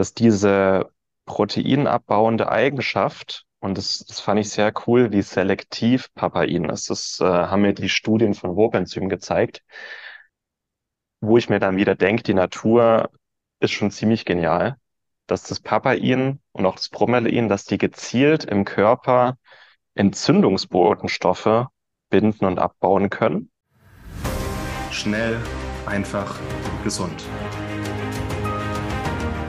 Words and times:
dass 0.00 0.14
diese 0.14 0.90
proteinabbauende 1.26 2.50
Eigenschaft, 2.50 3.44
und 3.60 3.76
das, 3.76 3.98
das 3.98 4.18
fand 4.18 4.40
ich 4.40 4.48
sehr 4.48 4.72
cool, 4.86 5.12
wie 5.12 5.20
selektiv 5.20 6.08
Papain 6.14 6.70
ist. 6.70 6.88
Das 6.88 7.20
äh, 7.20 7.26
haben 7.26 7.60
mir 7.60 7.74
die 7.74 7.90
Studien 7.90 8.32
von 8.32 8.56
Wobenzym 8.56 9.10
gezeigt, 9.10 9.62
wo 11.20 11.36
ich 11.36 11.50
mir 11.50 11.58
dann 11.58 11.76
wieder 11.76 11.96
denke, 11.96 12.22
die 12.22 12.32
Natur 12.32 13.10
ist 13.60 13.72
schon 13.72 13.90
ziemlich 13.90 14.24
genial, 14.24 14.78
dass 15.26 15.42
das 15.42 15.60
Papain 15.60 16.40
und 16.52 16.64
auch 16.64 16.76
das 16.76 16.88
Bromelain, 16.88 17.50
dass 17.50 17.66
die 17.66 17.76
gezielt 17.76 18.44
im 18.44 18.64
Körper 18.64 19.36
Entzündungsbotenstoffe 19.96 21.66
binden 22.08 22.46
und 22.46 22.58
abbauen 22.58 23.10
können. 23.10 23.50
Schnell, 24.90 25.36
einfach, 25.84 26.40
gesund. 26.84 27.22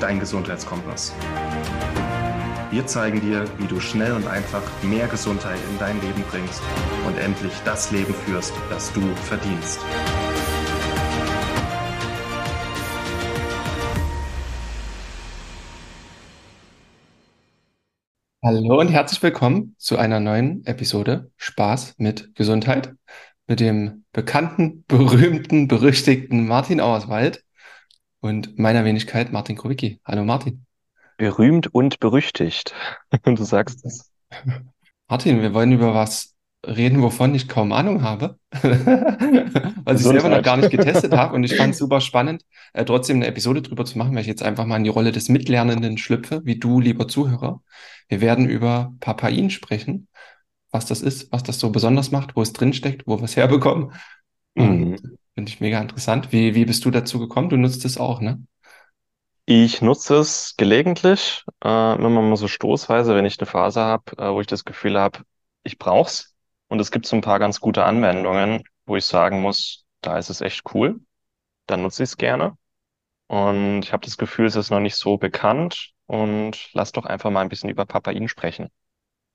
Dein 0.02 0.20
Gesundheitskompass. 0.20 1.14
Wir 2.72 2.88
zeigen 2.88 3.22
dir, 3.22 3.46
wie 3.60 3.68
du 3.68 3.80
schnell 3.80 4.14
und 4.14 4.26
einfach 4.26 4.64
mehr 4.82 5.08
Gesundheit 5.08 5.60
in 5.70 5.78
dein 5.78 6.02
Leben 6.02 6.24
bringst 6.32 6.60
und 7.06 7.20
endlich 7.20 7.54
das 7.66 7.92
Leben 7.92 8.12
führst, 8.12 8.52
das 8.72 8.92
du 8.94 9.02
verdienst. 9.14 9.80
Hallo 18.44 18.80
und 18.80 18.88
herzlich 18.88 19.22
willkommen 19.22 19.76
zu 19.78 19.98
einer 19.98 20.20
neuen 20.20 20.66
Episode 20.66 21.30
Spaß 21.38 21.94
mit 22.00 22.34
Gesundheit 22.34 22.96
mit 23.46 23.60
dem 23.60 24.06
bekannten, 24.14 24.84
berühmten, 24.88 25.68
berüchtigten 25.68 26.48
Martin 26.48 26.82
Auerswald 26.82 27.44
und 28.22 28.58
meiner 28.58 28.86
Wenigkeit 28.86 29.32
Martin 29.32 29.58
Krowicki. 29.58 30.00
Hallo 30.06 30.24
Martin. 30.24 30.66
Berühmt 31.18 31.74
und 31.74 32.00
berüchtigt. 32.00 32.74
Du 33.26 33.44
sagst 33.44 33.86
es. 33.86 34.10
Martin, 35.10 35.42
wir 35.42 35.54
wollen 35.54 35.74
über 35.74 35.94
was 35.94 36.36
reden, 36.66 37.02
wovon 37.02 37.36
ich 37.36 37.50
kaum 37.50 37.72
Ahnung 37.72 38.04
habe, 38.04 38.38
weil 38.62 39.96
ich 39.96 40.04
selber 40.04 40.30
noch 40.30 40.44
gar 40.44 40.58
nicht 40.58 40.70
getestet 40.70 41.12
habe. 41.12 41.36
Und 41.36 41.44
ich 41.44 41.56
fand 41.56 41.74
es 41.74 41.80
super 41.80 42.00
spannend, 42.00 42.44
äh, 42.74 42.86
trotzdem 42.86 43.18
eine 43.18 43.28
Episode 43.28 43.62
drüber 43.62 43.84
zu 43.84 43.98
machen, 43.98 44.14
weil 44.14 44.22
ich 44.22 44.28
jetzt 44.28 44.44
einfach 44.44 44.66
mal 44.66 44.78
in 44.78 44.84
die 44.84 44.90
Rolle 44.90 45.12
des 45.12 45.28
Mitlernenden 45.28 45.98
schlüpfe, 45.98 46.42
wie 46.46 46.60
du, 46.60 46.80
lieber 46.80 47.08
Zuhörer. 47.08 47.62
Wir 48.08 48.22
werden 48.22 48.48
über 48.48 48.94
Papain 49.00 49.50
sprechen, 49.50 50.08
was 50.70 50.86
das 50.86 51.02
ist, 51.02 51.32
was 51.32 51.44
das 51.44 51.60
so 51.60 51.72
besonders 51.72 52.12
macht, 52.12 52.36
wo 52.36 52.42
es 52.42 52.54
drinsteckt, 52.54 53.08
wo 53.08 53.18
wir 53.18 53.26
es 53.26 53.36
herbekommen. 53.36 53.92
Mhm. 54.56 55.18
Finde 55.36 55.50
ich 55.52 55.60
mega 55.62 55.80
interessant. 55.80 56.32
Wie, 56.32 56.56
wie 56.56 56.66
bist 56.66 56.86
du 56.86 56.92
dazu 56.92 57.20
gekommen? 57.20 57.50
Du 57.50 57.58
nutzt 57.58 57.86
es 57.86 57.98
auch, 57.98 58.22
ne? 58.22 58.46
Ich 59.46 59.82
nutze 59.82 60.16
es 60.18 60.56
gelegentlich, 60.58 61.44
äh, 61.64 61.96
immer 61.96 62.10
mal 62.10 62.36
so 62.38 62.48
stoßweise, 62.48 63.16
wenn 63.16 63.26
ich 63.26 63.40
eine 63.40 63.48
Phase 63.48 63.82
habe, 63.82 64.18
äh, 64.18 64.32
wo 64.32 64.40
ich 64.40 64.48
das 64.48 64.64
Gefühl 64.66 65.00
habe, 65.00 65.20
ich 65.64 65.78
brauch's. 65.78 66.36
Und 66.68 66.80
es 66.80 66.92
gibt 66.92 67.06
so 67.06 67.16
ein 67.18 67.22
paar 67.22 67.40
ganz 67.40 67.60
gute 67.60 67.84
Anwendungen, 67.84 68.64
wo 68.86 68.96
ich 68.96 69.06
sagen 69.06 69.42
muss, 69.42 69.86
da 70.02 70.18
ist 70.18 70.30
es 70.30 70.42
echt 70.42 70.62
cool. 70.74 71.02
Dann 71.68 71.82
nutze 71.84 72.04
ich 72.04 72.12
es 72.12 72.18
gerne. 72.18 72.58
Und 73.28 73.84
ich 73.84 73.94
habe 73.94 74.06
das 74.06 74.18
Gefühl, 74.18 74.48
es 74.48 74.56
ist 74.56 74.72
noch 74.72 74.80
nicht 74.80 74.96
so 74.96 75.18
bekannt. 75.18 75.92
Und 76.08 76.70
lass 76.74 76.92
doch 76.92 77.06
einfach 77.06 77.32
mal 77.32 77.42
ein 77.42 77.50
bisschen 77.50 77.70
über 77.70 77.86
Papain 77.86 78.28
sprechen. 78.28 78.70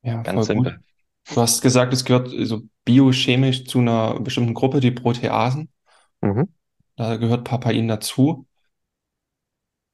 Ja, 0.02 0.22
ganz 0.22 0.46
simpel. 0.46 0.72
Gut. 0.72 0.80
Du 1.28 1.40
hast 1.40 1.62
gesagt, 1.62 1.92
es 1.92 2.04
gehört 2.04 2.30
so 2.30 2.62
biochemisch 2.84 3.64
zu 3.66 3.80
einer 3.80 4.20
bestimmten 4.20 4.54
Gruppe, 4.54 4.80
die 4.80 4.92
Proteasen. 4.92 5.70
Mhm. 6.20 6.48
Da 6.96 7.16
gehört 7.16 7.44
Papain 7.44 7.88
dazu. 7.88 8.46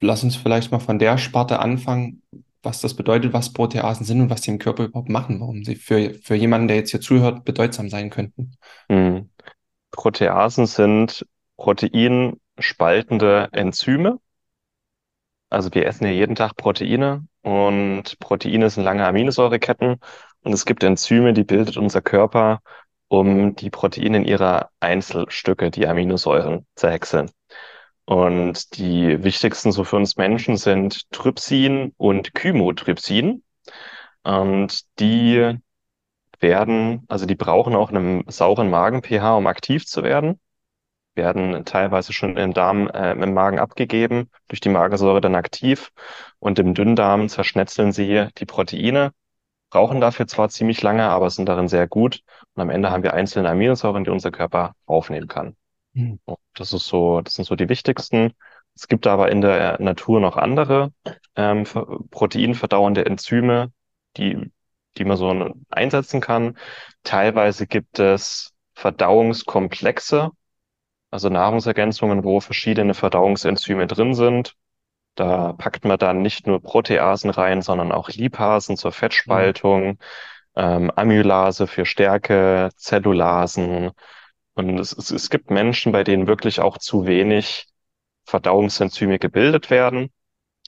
Lass 0.01 0.25
uns 0.25 0.37
vielleicht 0.37 0.73
mal 0.73 0.79
von 0.79 0.99
der 0.99 1.19
Sparte 1.19 1.61
anfangen 1.61 2.23
was 2.63 2.81
das 2.81 2.95
bedeutet, 2.95 3.33
was 3.33 3.53
Proteasen 3.53 4.07
sind 4.07 4.21
und 4.21 4.31
was 4.31 4.43
sie 4.43 4.53
im 4.53 4.59
Körper 4.59 4.85
überhaupt 4.85 5.09
machen, 5.09 5.41
warum 5.41 5.65
sie 5.65 5.75
für, 5.77 6.15
für 6.15 6.35
jemanden, 6.35 6.69
der 6.69 6.77
jetzt 6.77 6.91
hier 6.91 7.01
zuhört, 7.01 7.45
bedeutsam 7.45 7.89
sein 7.89 8.11
könnten. 8.11 8.53
Mhm. 8.89 9.31
Proteasen 9.91 10.67
sind 10.67 11.27
proteinspaltende 11.57 13.49
Enzyme. 13.53 14.19
Also 15.51 15.75
wir 15.75 15.87
essen 15.87 16.05
ja 16.07 16.13
jeden 16.13 16.35
Tag 16.35 16.57
Proteine 16.57 17.27
und 17.43 18.19
Proteine 18.21 18.71
sind 18.71 18.85
lange 18.85 19.07
Aminosäureketten 19.07 20.01
und 20.43 20.53
es 20.53 20.65
gibt 20.65 20.83
Enzyme, 20.83 21.35
die 21.35 21.45
bildet 21.45 21.77
unser 21.77 22.01
Körper, 22.01 22.63
um 23.13 23.55
die 23.57 23.69
Proteine 23.69 24.17
in 24.17 24.25
ihrer 24.25 24.71
Einzelstücke, 24.81 25.71
die 25.71 25.87
Aminosäuren, 25.87 26.67
zu 26.75 26.89
häckseln. 26.89 27.31
Und 28.07 28.79
die 28.79 29.23
wichtigsten 29.23 29.71
so 29.71 29.85
für 29.85 29.97
uns 29.97 30.17
Menschen 30.17 30.57
sind 30.57 31.11
Trypsin 31.11 31.93
und 31.99 32.33
Chymotrypsin. 32.33 33.43
Und 34.23 34.85
die 34.99 35.59
werden, 36.41 37.05
also 37.09 37.27
die 37.27 37.35
brauchen 37.35 37.77
auch 37.77 37.91
einen 37.91 38.25
sauren 38.29 38.71
Magen-pH, 38.71 39.37
um 39.37 39.47
aktiv 39.47 39.85
zu 39.85 40.03
werden. 40.03 40.41
Werden 41.15 41.67
teilweise 41.67 42.15
schon 42.15 42.39
im 42.39 42.55
Darm, 42.55 42.89
äh, 42.89 43.13
im 43.13 43.35
Magen 43.35 43.59
abgegeben, 43.59 44.31
durch 44.49 44.61
die 44.61 44.71
Magensäure 44.71 45.21
dann 45.21 45.35
aktiv. 45.35 45.91
Und 46.39 46.59
im 46.59 46.73
Dünndarm 46.73 47.29
zerschnetzeln 47.29 47.93
sie 47.93 48.29
die 48.39 48.47
Proteine, 48.47 49.13
brauchen 49.73 50.03
dafür 50.03 50.27
zwar 50.27 50.51
ziemlich 50.51 50.83
lange, 50.83 51.09
aber 51.09 51.31
sind 51.31 51.49
darin 51.49 51.67
sehr 51.67 51.89
gut. 51.89 52.23
Und 52.55 52.61
am 52.61 52.69
Ende 52.69 52.91
haben 52.91 53.03
wir 53.03 53.15
einzelne 53.15 53.49
Aminosäuren, 53.49 54.05
die 54.05 54.11
unser 54.11 54.31
Körper 54.31 54.75
aufnehmen 54.85 55.29
kann. 55.29 55.57
Mhm. 55.95 56.21
Das 56.55 56.75
ist 56.75 56.87
so, 56.87 57.23
das 57.23 57.35
sind 57.35 57.47
so 57.47 57.57
die 57.57 57.71
wichtigsten. 57.71 58.35
Es 58.75 58.87
gibt 58.87 59.07
aber 59.07 59.33
in 59.33 59.41
der 59.41 59.81
Natur 59.81 60.21
noch 60.21 60.37
andere 60.37 60.93
ähm, 61.37 61.65
proteinverdauernde 62.11 63.07
Enzyme, 63.07 63.73
die, 64.19 64.53
die 64.99 65.05
man 65.05 65.17
so 65.17 65.55
einsetzen 65.71 66.21
kann. 66.21 66.59
Teilweise 67.03 67.67
gibt 67.67 67.99
es 67.99 68.53
Verdauungskomplexe, 68.75 70.33
also 71.11 71.31
Nahrungsergänzungen, 71.31 72.25
wo 72.25 72.41
verschiedene 72.41 72.93
Verdauungsenzyme 72.93 73.87
drin 73.87 74.13
sind. 74.13 74.55
Da 75.15 75.53
packt 75.53 75.85
man 75.85 75.99
dann 75.99 76.23
nicht 76.23 76.47
nur 76.47 76.63
Proteasen 76.63 77.31
rein, 77.31 77.63
sondern 77.63 77.93
auch 77.93 78.09
Lipasen 78.09 78.77
zur 78.77 78.93
Fettspaltung, 78.93 79.89
mhm. 79.89 79.99
ähm, 80.57 80.93
Amylase 80.97 81.67
für 81.67 81.85
Stärke, 81.85 82.71
Zellulasen, 82.77 83.93
und 84.55 84.79
es, 84.79 84.93
es, 84.93 85.11
es 85.11 85.31
gibt 85.31 85.51
Menschen, 85.51 85.93
bei 85.93 86.05
denen 86.05 86.27
wirklich 86.27 86.61
auch 86.61 86.79
zu 86.79 87.07
wenig 87.07 87.67
Verdauungsenzyme 88.25 89.19
gebildet 89.19 89.71
werden, 89.71 90.11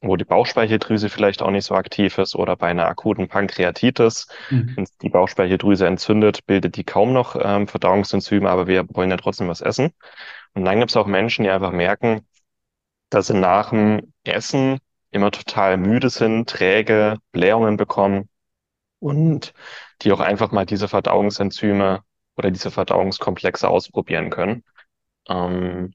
wo 0.02 0.16
die 0.16 0.24
Bauchspeicheldrüse 0.24 1.08
vielleicht 1.08 1.42
auch 1.42 1.50
nicht 1.50 1.66
so 1.66 1.74
aktiv 1.74 2.18
ist 2.18 2.34
oder 2.34 2.56
bei 2.56 2.68
einer 2.68 2.86
akuten 2.86 3.28
Pankreatitis, 3.28 4.26
mhm. 4.50 4.72
wenn 4.76 4.86
die 5.02 5.08
Bauchspeicheldrüse 5.10 5.86
entzündet, 5.86 6.46
bildet 6.46 6.76
die 6.76 6.84
kaum 6.84 7.12
noch 7.12 7.36
ähm, 7.40 7.68
Verdauungsenzyme, 7.68 8.48
aber 8.48 8.66
wir 8.66 8.86
wollen 8.88 9.10
ja 9.10 9.16
trotzdem 9.16 9.48
was 9.48 9.60
essen. 9.60 9.92
Und 10.54 10.64
dann 10.64 10.78
gibt 10.78 10.90
es 10.90 10.96
auch 10.96 11.06
Menschen, 11.06 11.44
die 11.44 11.50
einfach 11.50 11.72
merken, 11.72 12.26
dass 13.10 13.26
sie 13.28 13.34
nach 13.34 13.70
dem 13.70 14.13
Essen 14.32 14.78
immer 15.10 15.30
total 15.30 15.76
müde 15.76 16.10
sind, 16.10 16.48
träge, 16.48 17.18
Blähungen 17.32 17.76
bekommen 17.76 18.28
und 18.98 19.54
die 20.02 20.12
auch 20.12 20.20
einfach 20.20 20.50
mal 20.50 20.66
diese 20.66 20.88
Verdauungsenzyme 20.88 22.02
oder 22.36 22.50
diese 22.50 22.70
Verdauungskomplexe 22.70 23.68
ausprobieren 23.68 24.30
können. 24.30 24.64
Ähm, 25.28 25.94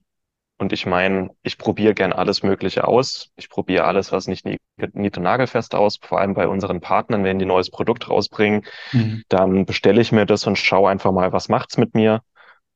und 0.58 0.74
ich 0.74 0.84
meine, 0.84 1.30
ich 1.42 1.56
probiere 1.56 1.94
gern 1.94 2.12
alles 2.12 2.42
Mögliche 2.42 2.86
aus. 2.86 3.30
Ich 3.36 3.48
probiere 3.48 3.84
alles, 3.84 4.12
was 4.12 4.26
nicht 4.26 4.44
nied- 4.44 4.60
und 4.76 5.22
nagelfest 5.22 5.74
aus. 5.74 5.98
Vor 6.02 6.20
allem 6.20 6.34
bei 6.34 6.48
unseren 6.48 6.80
Partnern, 6.82 7.24
wenn 7.24 7.38
die 7.38 7.46
neues 7.46 7.70
Produkt 7.70 8.10
rausbringen, 8.10 8.66
mhm. 8.92 9.22
dann 9.28 9.64
bestelle 9.64 10.02
ich 10.02 10.12
mir 10.12 10.26
das 10.26 10.46
und 10.46 10.56
schaue 10.56 10.90
einfach 10.90 11.12
mal, 11.12 11.32
was 11.32 11.48
macht's 11.48 11.78
mit 11.78 11.94
mir. 11.94 12.20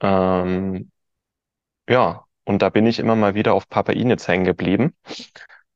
Ähm, 0.01 0.91
ja, 1.87 2.25
und 2.44 2.62
da 2.62 2.69
bin 2.71 2.87
ich 2.87 2.99
immer 2.99 3.16
mal 3.16 3.34
wieder 3.34 3.55
auf 3.55 3.69
Papain 3.69 4.10
jetzt 4.10 4.28
hängen 4.28 4.44
geblieben 4.44 4.94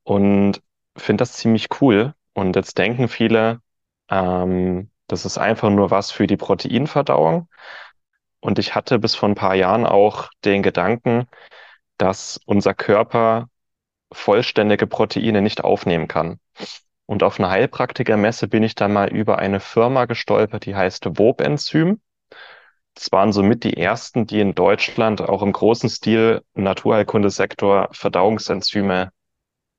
und 0.03 0.63
finde 0.97 1.23
das 1.23 1.35
ziemlich 1.35 1.69
cool. 1.81 2.15
Und 2.35 2.57
jetzt 2.57 2.79
denken 2.79 3.09
viele, 3.09 3.61
ähm, 4.11 4.91
das 5.07 5.25
ist 5.25 5.39
einfach 5.39 5.71
nur 5.71 5.91
was 5.91 6.11
für 6.11 6.27
die 6.27 6.37
Proteinverdauung. 6.37 7.49
Und 8.41 8.59
ich 8.59 8.75
hatte 8.75 8.99
bis 8.99 9.15
vor 9.15 9.29
ein 9.29 9.35
paar 9.35 9.55
Jahren 9.55 9.87
auch 9.87 10.31
den 10.45 10.63
Gedanken, 10.63 11.27
dass 11.99 12.41
unser 12.47 12.75
Körper 12.75 13.49
vollständige 14.13 14.87
Proteine 14.87 15.43
nicht 15.43 15.65
aufnehmen 15.65 16.09
kann. 16.09 16.39
Und 17.07 17.23
auf 17.23 17.39
einer 17.39 17.51
Heilpraktikermesse 17.51 18.49
bin 18.49 18.63
ich 18.63 18.75
dann 18.75 18.93
mal 18.93 19.09
über 19.09 19.39
eine 19.39 19.61
Firma 19.61 20.05
gestolpert, 20.05 20.67
die 20.67 20.77
heißt 20.77 21.19
Wobenzym. 21.19 22.01
Das 22.99 23.13
waren 23.13 23.33
somit 23.33 23.63
die 23.63 23.77
ersten, 23.77 24.27
die 24.27 24.41
in 24.41 24.57
Deutschland 24.57 25.21
auch 25.21 25.43
im 25.43 25.53
großen 25.53 25.89
Stil 25.89 26.43
Naturheilkundesektor 26.55 27.91
Verdauungsenzyme 27.93 29.13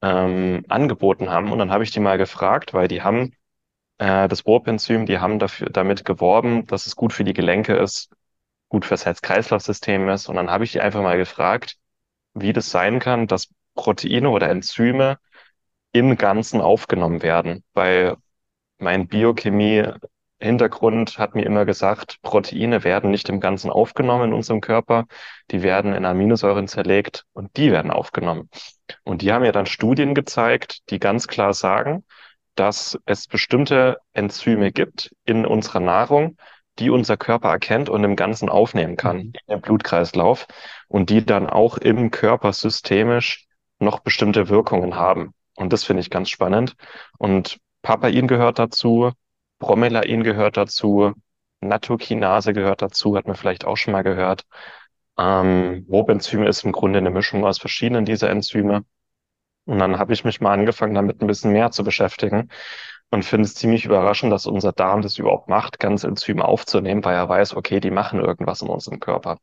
ähm, 0.01 0.63
angeboten 0.69 1.29
haben. 1.29 1.51
Und 1.51 1.59
dann 1.59 1.69
habe 1.69 1.83
ich 1.83 1.91
die 1.91 1.99
mal 1.99 2.17
gefragt, 2.17 2.73
weil 2.73 2.87
die 2.87 3.01
haben 3.01 3.33
äh, 3.97 4.29
das 4.29 4.45
Wobenzym, 4.45 5.05
die 5.05 5.19
haben 5.19 5.37
dafür, 5.37 5.69
damit 5.69 6.05
geworben, 6.05 6.65
dass 6.67 6.87
es 6.87 6.95
gut 6.95 7.11
für 7.11 7.25
die 7.25 7.33
Gelenke 7.33 7.75
ist, 7.75 8.09
gut 8.69 8.85
fürs 8.85 9.05
Herz-Kreislauf-System 9.05 10.07
ist. 10.07 10.29
Und 10.29 10.37
dann 10.37 10.49
habe 10.49 10.63
ich 10.63 10.71
die 10.71 10.79
einfach 10.79 11.01
mal 11.01 11.17
gefragt, 11.17 11.75
wie 12.33 12.53
das 12.53 12.71
sein 12.71 12.99
kann, 12.99 13.27
dass 13.27 13.49
Proteine 13.75 14.29
oder 14.29 14.49
Enzyme 14.49 15.17
im 15.91 16.15
Ganzen 16.17 16.61
aufgenommen 16.61 17.21
werden, 17.21 17.65
weil 17.73 18.15
mein 18.77 19.09
Biochemie-Hintergrund 20.39 21.17
hat 21.17 21.35
mir 21.35 21.45
immer 21.45 21.65
gesagt, 21.65 22.21
Proteine 22.21 22.83
werden 22.83 23.11
nicht 23.11 23.29
im 23.29 23.39
Ganzen 23.39 23.69
aufgenommen 23.69 24.29
in 24.29 24.33
unserem 24.33 24.61
Körper, 24.61 25.05
die 25.51 25.61
werden 25.61 25.93
in 25.93 26.05
Aminosäuren 26.05 26.67
zerlegt 26.67 27.25
und 27.33 27.55
die 27.57 27.71
werden 27.71 27.91
aufgenommen. 27.91 28.49
Und 29.03 29.21
die 29.21 29.31
haben 29.31 29.45
ja 29.45 29.51
dann 29.51 29.65
Studien 29.65 30.15
gezeigt, 30.15 30.89
die 30.89 30.99
ganz 30.99 31.27
klar 31.27 31.53
sagen, 31.53 32.03
dass 32.55 32.97
es 33.05 33.27
bestimmte 33.27 33.97
Enzyme 34.13 34.71
gibt 34.71 35.11
in 35.25 35.45
unserer 35.45 35.79
Nahrung, 35.79 36.37
die 36.79 36.89
unser 36.89 37.17
Körper 37.17 37.49
erkennt 37.49 37.89
und 37.89 38.03
im 38.03 38.15
Ganzen 38.15 38.49
aufnehmen 38.49 38.95
kann, 38.95 39.17
mhm. 39.17 39.33
in 39.47 39.55
den 39.55 39.61
Blutkreislauf 39.61 40.47
und 40.87 41.09
die 41.09 41.25
dann 41.25 41.47
auch 41.47 41.77
im 41.77 42.11
Körper 42.11 42.53
systemisch 42.53 43.45
noch 43.79 43.99
bestimmte 43.99 44.49
Wirkungen 44.49 44.95
haben. 44.95 45.33
Und 45.55 45.73
das 45.73 45.83
finde 45.83 46.01
ich 46.01 46.09
ganz 46.09 46.29
spannend. 46.29 46.75
Und 47.17 47.59
Papain 47.81 48.27
gehört 48.27 48.59
dazu, 48.59 49.11
Bromelain 49.59 50.23
gehört 50.23 50.57
dazu, 50.57 51.13
Nattokinase 51.61 52.53
gehört 52.53 52.81
dazu, 52.81 53.15
hat 53.15 53.27
man 53.27 53.35
vielleicht 53.35 53.65
auch 53.65 53.75
schon 53.75 53.91
mal 53.91 54.03
gehört. 54.03 54.45
Ähm, 55.17 55.85
Wobenzym 55.87 56.43
ist 56.43 56.63
im 56.63 56.71
Grunde 56.71 56.99
eine 56.99 57.11
Mischung 57.11 57.45
aus 57.45 57.59
verschiedenen 57.59 58.05
dieser 58.05 58.29
Enzyme. 58.29 58.85
Und 59.65 59.79
dann 59.79 59.99
habe 59.99 60.13
ich 60.13 60.23
mich 60.23 60.41
mal 60.41 60.53
angefangen, 60.53 60.95
damit 60.95 61.21
ein 61.21 61.27
bisschen 61.27 61.51
mehr 61.51 61.71
zu 61.71 61.83
beschäftigen 61.83 62.49
und 63.11 63.25
finde 63.25 63.45
es 63.45 63.55
ziemlich 63.55 63.85
überraschend, 63.85 64.31
dass 64.31 64.47
unser 64.47 64.71
Darm 64.71 65.01
das 65.01 65.17
überhaupt 65.17 65.49
macht, 65.49 65.79
ganze 65.79 66.07
Enzyme 66.07 66.45
aufzunehmen, 66.45 67.03
weil 67.03 67.15
er 67.15 67.27
weiß, 67.27 67.55
okay, 67.55 67.79
die 67.79 67.91
machen 67.91 68.19
irgendwas 68.19 68.61
in 68.61 68.69
unserem 68.69 68.99
Körper. 68.99 69.37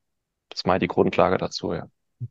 Das 0.48 0.60
ist 0.60 0.66
mal 0.66 0.78
die 0.78 0.88
Grundlage 0.88 1.36
dazu, 1.36 1.74
ja. 1.74 1.86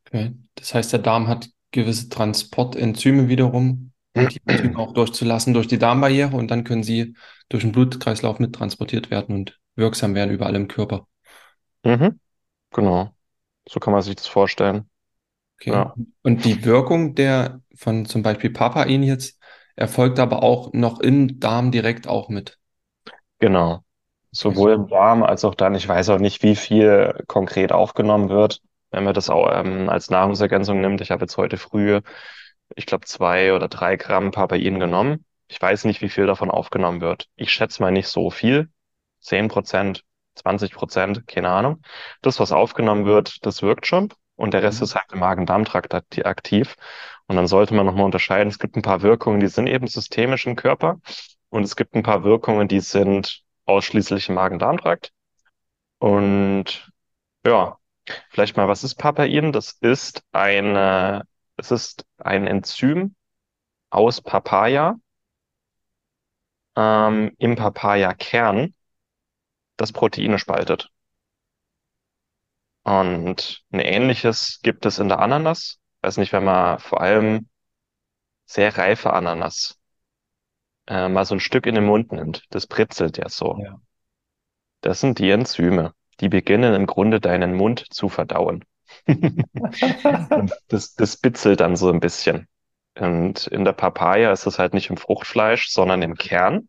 Okay. 0.06 0.34
Das 0.56 0.74
heißt, 0.74 0.92
der 0.92 1.00
Darm 1.00 1.28
hat 1.28 1.48
gewisse 1.70 2.08
Transportenzyme 2.08 3.28
wiederum, 3.28 3.68
um 3.68 3.92
die 4.16 4.40
Enzyme 4.46 4.76
auch 4.78 4.92
durchzulassen 4.92 5.54
durch 5.54 5.66
die 5.66 5.78
Darmbarriere 5.78 6.36
und 6.36 6.50
dann 6.50 6.64
können 6.64 6.82
sie 6.82 7.14
durch 7.48 7.62
den 7.62 7.72
Blutkreislauf 7.72 8.38
mittransportiert 8.38 9.10
werden 9.10 9.34
und 9.34 9.58
wirksam 9.76 10.14
werden 10.14 10.30
überall 10.30 10.54
im 10.54 10.68
Körper. 10.68 11.06
Mhm. 11.84 12.18
Genau. 12.72 13.10
So 13.68 13.80
kann 13.80 13.92
man 13.92 14.02
sich 14.02 14.16
das 14.16 14.26
vorstellen. 14.26 14.88
Okay. 15.60 15.70
Ja. 15.70 15.94
Und 16.22 16.44
die 16.44 16.64
Wirkung 16.64 17.14
der 17.14 17.60
von 17.74 18.06
zum 18.06 18.22
Beispiel 18.22 18.50
Papain 18.50 19.02
jetzt 19.02 19.38
erfolgt 19.74 20.18
aber 20.18 20.42
auch 20.42 20.72
noch 20.72 21.00
im 21.00 21.38
Darm 21.38 21.70
direkt 21.70 22.08
auch 22.08 22.28
mit. 22.28 22.58
Genau. 23.38 23.80
Sowohl 24.32 24.72
im 24.72 24.88
Darm 24.88 25.22
als 25.22 25.44
auch 25.44 25.54
dann, 25.54 25.74
ich 25.74 25.88
weiß 25.88 26.10
auch 26.10 26.18
nicht, 26.18 26.42
wie 26.42 26.56
viel 26.56 27.22
konkret 27.26 27.72
aufgenommen 27.72 28.28
wird, 28.28 28.60
wenn 28.90 29.04
man 29.04 29.14
das 29.14 29.30
auch 29.30 29.50
ähm, 29.52 29.88
als 29.88 30.10
Nahrungsergänzung 30.10 30.80
nimmt. 30.80 31.00
Ich 31.00 31.10
habe 31.10 31.22
jetzt 31.22 31.36
heute 31.36 31.56
früh, 31.56 32.00
ich 32.74 32.86
glaube, 32.86 33.06
zwei 33.06 33.54
oder 33.54 33.68
drei 33.68 33.96
Gramm 33.96 34.30
Papain 34.30 34.80
genommen. 34.80 35.24
Ich 35.48 35.60
weiß 35.60 35.84
nicht, 35.84 36.02
wie 36.02 36.08
viel 36.08 36.26
davon 36.26 36.50
aufgenommen 36.50 37.00
wird. 37.00 37.28
Ich 37.36 37.52
schätze 37.52 37.82
mal 37.82 37.92
nicht 37.92 38.08
so 38.08 38.30
viel. 38.30 38.70
Zehn 39.20 39.48
Prozent, 39.48 40.04
20 40.34 40.72
Prozent, 40.72 41.26
keine 41.26 41.50
Ahnung. 41.50 41.82
Das, 42.22 42.40
was 42.40 42.52
aufgenommen 42.52 43.06
wird, 43.06 43.44
das 43.46 43.62
wirkt 43.62 43.86
schon. 43.86 44.12
Und 44.34 44.52
der 44.54 44.62
Rest 44.62 44.80
mhm. 44.80 44.84
ist 44.84 44.94
halt 44.94 45.12
im 45.12 45.20
Magen-Darm-Trakt 45.20 45.94
aktiv. 46.26 46.76
Und 47.26 47.36
dann 47.36 47.46
sollte 47.46 47.74
man 47.74 47.86
nochmal 47.86 48.04
unterscheiden. 48.04 48.48
Es 48.48 48.58
gibt 48.58 48.76
ein 48.76 48.82
paar 48.82 49.02
Wirkungen, 49.02 49.40
die 49.40 49.48
sind 49.48 49.66
eben 49.66 49.86
systemisch 49.86 50.46
im 50.46 50.56
Körper. 50.56 51.00
Und 51.48 51.62
es 51.62 51.76
gibt 51.76 51.94
ein 51.94 52.02
paar 52.02 52.24
Wirkungen, 52.24 52.68
die 52.68 52.80
sind 52.80 53.42
ausschließlich 53.64 54.28
im 54.28 54.34
Magen-Darm-Trakt. 54.34 55.12
Und 55.98 56.90
ja, 57.46 57.78
vielleicht 58.30 58.56
mal, 58.56 58.68
was 58.68 58.84
ist 58.84 58.96
Papain? 58.96 59.52
Das 59.52 59.72
ist 59.80 60.22
eine, 60.32 61.22
es 61.56 61.70
ist 61.70 62.06
ein 62.18 62.46
Enzym 62.46 63.14
aus 63.90 64.20
Papaya, 64.20 64.96
ähm, 66.76 67.32
im 67.38 67.56
Papaya-Kern, 67.56 68.74
das 69.76 69.92
Proteine 69.92 70.38
spaltet. 70.38 70.90
Und 72.82 73.64
ein 73.72 73.80
ähnliches 73.80 74.60
gibt 74.62 74.86
es 74.86 74.98
in 74.98 75.08
der 75.08 75.18
Ananas. 75.18 75.80
Weiß 76.02 76.18
nicht, 76.18 76.32
wenn 76.32 76.44
man 76.44 76.78
vor 76.78 77.00
allem 77.00 77.48
sehr 78.44 78.76
reife 78.78 79.12
Ananas 79.12 79.78
äh, 80.86 81.08
mal 81.08 81.24
so 81.24 81.34
ein 81.34 81.40
Stück 81.40 81.66
in 81.66 81.74
den 81.74 81.84
Mund 81.84 82.12
nimmt, 82.12 82.44
das 82.50 82.66
britzelt 82.66 83.18
ja 83.18 83.28
so. 83.28 83.58
Ja. 83.60 83.80
Das 84.82 85.00
sind 85.00 85.18
die 85.18 85.30
Enzyme, 85.30 85.94
die 86.20 86.28
beginnen 86.28 86.74
im 86.74 86.86
Grunde 86.86 87.20
deinen 87.20 87.54
Mund 87.54 87.86
zu 87.90 88.08
verdauen. 88.08 88.64
Das, 90.68 90.94
das 90.94 91.16
bitzelt 91.16 91.60
dann 91.60 91.76
so 91.76 91.90
ein 91.90 92.00
bisschen. 92.00 92.48
Und 92.98 93.46
in 93.48 93.64
der 93.64 93.72
Papaya 93.72 94.32
ist 94.32 94.46
es 94.46 94.58
halt 94.58 94.74
nicht 94.74 94.90
im 94.90 94.96
Fruchtfleisch, 94.96 95.68
sondern 95.68 96.02
im 96.02 96.14
Kern. 96.14 96.68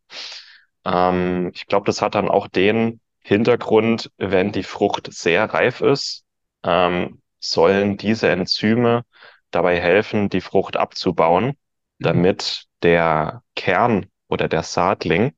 Ähm, 0.85 1.51
ich 1.53 1.67
glaube, 1.67 1.85
das 1.85 2.01
hat 2.01 2.15
dann 2.15 2.29
auch 2.29 2.47
den 2.47 2.99
Hintergrund, 3.19 4.11
wenn 4.17 4.51
die 4.51 4.63
Frucht 4.63 5.11
sehr 5.11 5.45
reif 5.53 5.81
ist, 5.81 6.25
ähm, 6.63 7.21
sollen 7.39 7.97
diese 7.97 8.29
Enzyme 8.29 9.03
dabei 9.51 9.79
helfen, 9.79 10.29
die 10.29 10.41
Frucht 10.41 10.77
abzubauen, 10.77 11.45
mhm. 11.45 11.53
damit 11.99 12.65
der 12.83 13.43
Kern 13.55 14.07
oder 14.27 14.47
der 14.47 14.63
Saatling 14.63 15.33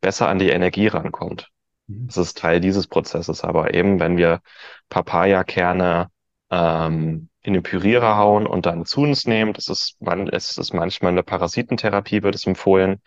besser 0.00 0.28
an 0.28 0.38
die 0.38 0.50
Energie 0.50 0.86
rankommt. 0.86 1.48
Mhm. 1.86 2.06
Das 2.06 2.16
ist 2.16 2.38
Teil 2.38 2.60
dieses 2.60 2.86
Prozesses. 2.86 3.42
Aber 3.44 3.74
eben, 3.74 4.00
wenn 4.00 4.16
wir 4.16 4.40
Papaya-Kerne 4.88 6.10
ähm, 6.50 7.28
in 7.42 7.52
den 7.54 7.62
Pürierer 7.62 8.16
hauen 8.16 8.46
und 8.46 8.66
dann 8.66 8.84
zu 8.84 9.02
uns 9.02 9.26
nehmen, 9.26 9.52
das 9.52 9.68
ist, 9.68 10.00
man, 10.00 10.28
es 10.28 10.58
ist 10.58 10.74
manchmal 10.74 11.12
eine 11.12 11.22
Parasitentherapie, 11.22 12.22
wird 12.22 12.34
es 12.34 12.46
empfohlen, 12.46 13.00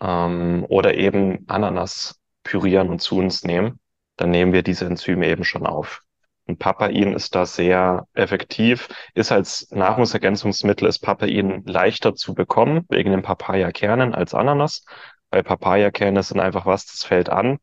ähm, 0.00 0.64
oder 0.68 0.94
eben 0.94 1.44
Ananas 1.48 2.20
pürieren 2.42 2.88
und 2.88 3.00
zu 3.00 3.18
uns 3.18 3.44
nehmen, 3.44 3.78
dann 4.16 4.30
nehmen 4.30 4.52
wir 4.52 4.62
diese 4.62 4.86
Enzyme 4.86 5.26
eben 5.26 5.44
schon 5.44 5.66
auf. 5.66 6.02
Und 6.46 6.58
Papain 6.58 7.14
ist 7.14 7.34
da 7.34 7.46
sehr 7.46 8.06
effektiv, 8.12 8.88
ist 9.14 9.32
als 9.32 9.70
Nahrungsergänzungsmittel, 9.70 10.86
ist 10.88 10.98
Papain 10.98 11.62
leichter 11.64 12.14
zu 12.14 12.34
bekommen, 12.34 12.84
wegen 12.90 13.12
den 13.12 13.22
Papaya-Kernen 13.22 14.14
als 14.14 14.34
Ananas, 14.34 14.84
weil 15.30 15.42
Papaya-Kerne 15.42 16.22
sind 16.22 16.40
einfach 16.40 16.66
was, 16.66 16.86
das 16.86 17.04
fällt 17.04 17.30
an 17.30 17.58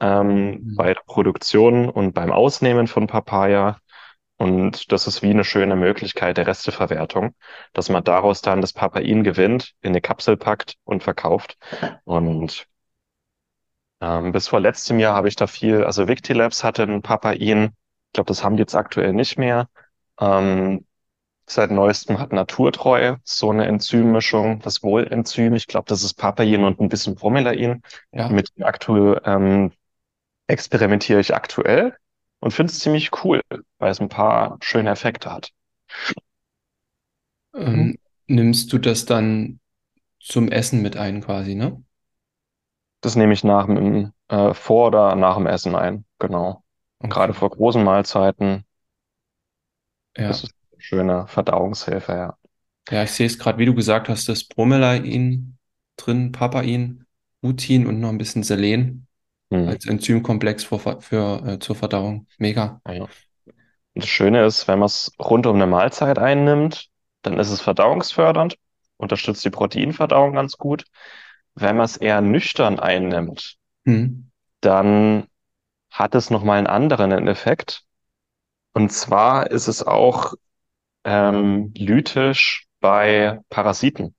ähm, 0.00 0.50
mhm. 0.50 0.76
bei 0.76 0.94
der 0.94 1.02
Produktion 1.06 1.88
und 1.88 2.12
beim 2.12 2.32
Ausnehmen 2.32 2.86
von 2.86 3.06
Papaya. 3.06 3.78
Und 4.36 4.90
das 4.90 5.06
ist 5.06 5.22
wie 5.22 5.30
eine 5.30 5.44
schöne 5.44 5.76
Möglichkeit 5.76 6.36
der 6.36 6.46
Resteverwertung, 6.46 7.34
dass 7.72 7.88
man 7.88 8.02
daraus 8.02 8.42
dann 8.42 8.60
das 8.60 8.72
Papain 8.72 9.22
gewinnt, 9.22 9.74
in 9.80 9.90
eine 9.90 10.00
Kapsel 10.00 10.36
packt 10.36 10.76
und 10.84 11.02
verkauft. 11.02 11.56
Und 12.04 12.66
ähm, 14.00 14.32
bis 14.32 14.48
vor 14.48 14.60
letztem 14.60 14.98
Jahr 14.98 15.14
habe 15.14 15.28
ich 15.28 15.36
da 15.36 15.46
viel, 15.46 15.84
also 15.84 16.08
Victilabs 16.08 16.64
hatte 16.64 16.82
ein 16.82 17.02
Papain. 17.02 17.70
Ich 18.08 18.12
glaube, 18.12 18.28
das 18.28 18.42
haben 18.42 18.56
die 18.56 18.62
jetzt 18.62 18.74
aktuell 18.74 19.12
nicht 19.12 19.38
mehr. 19.38 19.68
Ähm, 20.20 20.84
seit 21.46 21.70
neuestem 21.70 22.18
hat 22.18 22.32
Naturtreu 22.32 23.16
so 23.22 23.50
eine 23.50 23.66
Enzymmischung, 23.66 24.60
das 24.60 24.82
Wohlenzym. 24.82 25.54
Ich 25.54 25.68
glaube, 25.68 25.86
das 25.88 26.02
ist 26.02 26.14
Papain 26.14 26.64
und 26.64 26.80
ein 26.80 26.88
bisschen 26.88 27.14
Bromelain. 27.14 27.82
Ja. 28.12 28.28
Mit 28.28 28.50
aktuell 28.60 29.20
ähm, 29.24 29.72
experimentiere 30.48 31.20
ich 31.20 31.34
aktuell 31.34 31.96
und 32.44 32.50
finde 32.50 32.70
es 32.70 32.80
ziemlich 32.80 33.24
cool, 33.24 33.40
weil 33.78 33.90
es 33.90 34.02
ein 34.02 34.10
paar 34.10 34.58
schöne 34.60 34.90
Effekte 34.90 35.32
hat. 35.32 35.50
Ähm, 37.54 37.96
nimmst 38.26 38.70
du 38.70 38.76
das 38.76 39.06
dann 39.06 39.60
zum 40.20 40.48
Essen 40.48 40.82
mit 40.82 40.98
ein, 40.98 41.22
quasi, 41.22 41.54
ne? 41.54 41.82
Das 43.00 43.16
nehme 43.16 43.32
ich 43.32 43.44
nach 43.44 43.64
dem, 43.64 44.12
äh, 44.28 44.52
vor 44.52 44.88
oder 44.88 45.14
nach 45.14 45.36
dem 45.36 45.46
Essen 45.46 45.74
ein, 45.74 46.04
genau. 46.18 46.62
Okay. 46.98 47.08
Gerade 47.14 47.32
vor 47.32 47.48
großen 47.48 47.82
Mahlzeiten. 47.82 48.66
Ja. 50.14 50.28
Das 50.28 50.44
ist 50.44 50.52
eine 50.70 50.82
schöne 50.82 51.26
Verdauungshilfe, 51.26 52.12
ja. 52.12 52.36
Ja, 52.90 53.04
ich 53.04 53.12
sehe 53.12 53.26
es 53.26 53.38
gerade, 53.38 53.56
wie 53.56 53.64
du 53.64 53.74
gesagt 53.74 54.10
hast, 54.10 54.28
das 54.28 54.44
Bromelain 54.44 55.56
drin, 55.96 56.30
Papain, 56.32 57.06
Mutin 57.40 57.86
und 57.86 58.00
noch 58.00 58.10
ein 58.10 58.18
bisschen 58.18 58.42
Selen 58.42 59.06
mhm. 59.62 59.68
als 59.68 59.86
Enzymkomplex 59.86 60.64
für, 60.64 61.00
für, 61.00 61.46
äh, 61.46 61.58
zur 61.58 61.76
Verdauung. 61.76 62.26
Mega. 62.38 62.80
Ja. 62.86 63.02
Und 63.94 64.02
das 64.02 64.08
Schöne 64.08 64.44
ist, 64.44 64.66
wenn 64.66 64.78
man 64.78 64.86
es 64.86 65.12
rund 65.18 65.46
um 65.46 65.56
eine 65.56 65.66
Mahlzeit 65.66 66.18
einnimmt, 66.18 66.88
dann 67.22 67.38
ist 67.38 67.50
es 67.50 67.60
verdauungsfördernd, 67.60 68.58
unterstützt 68.96 69.44
die 69.44 69.50
Proteinverdauung 69.50 70.34
ganz 70.34 70.56
gut. 70.56 70.84
Wenn 71.54 71.76
man 71.76 71.84
es 71.84 71.96
eher 71.96 72.20
nüchtern 72.20 72.80
einnimmt, 72.80 73.56
hm. 73.84 74.30
dann 74.60 75.26
hat 75.90 76.14
es 76.16 76.30
nochmal 76.30 76.58
einen 76.58 76.66
anderen 76.66 77.28
Effekt. 77.28 77.82
Und 78.72 78.90
zwar 78.90 79.50
ist 79.52 79.68
es 79.68 79.86
auch 79.86 80.34
ähm, 81.04 81.72
lytisch 81.76 82.66
bei 82.80 83.40
Parasiten. 83.48 84.16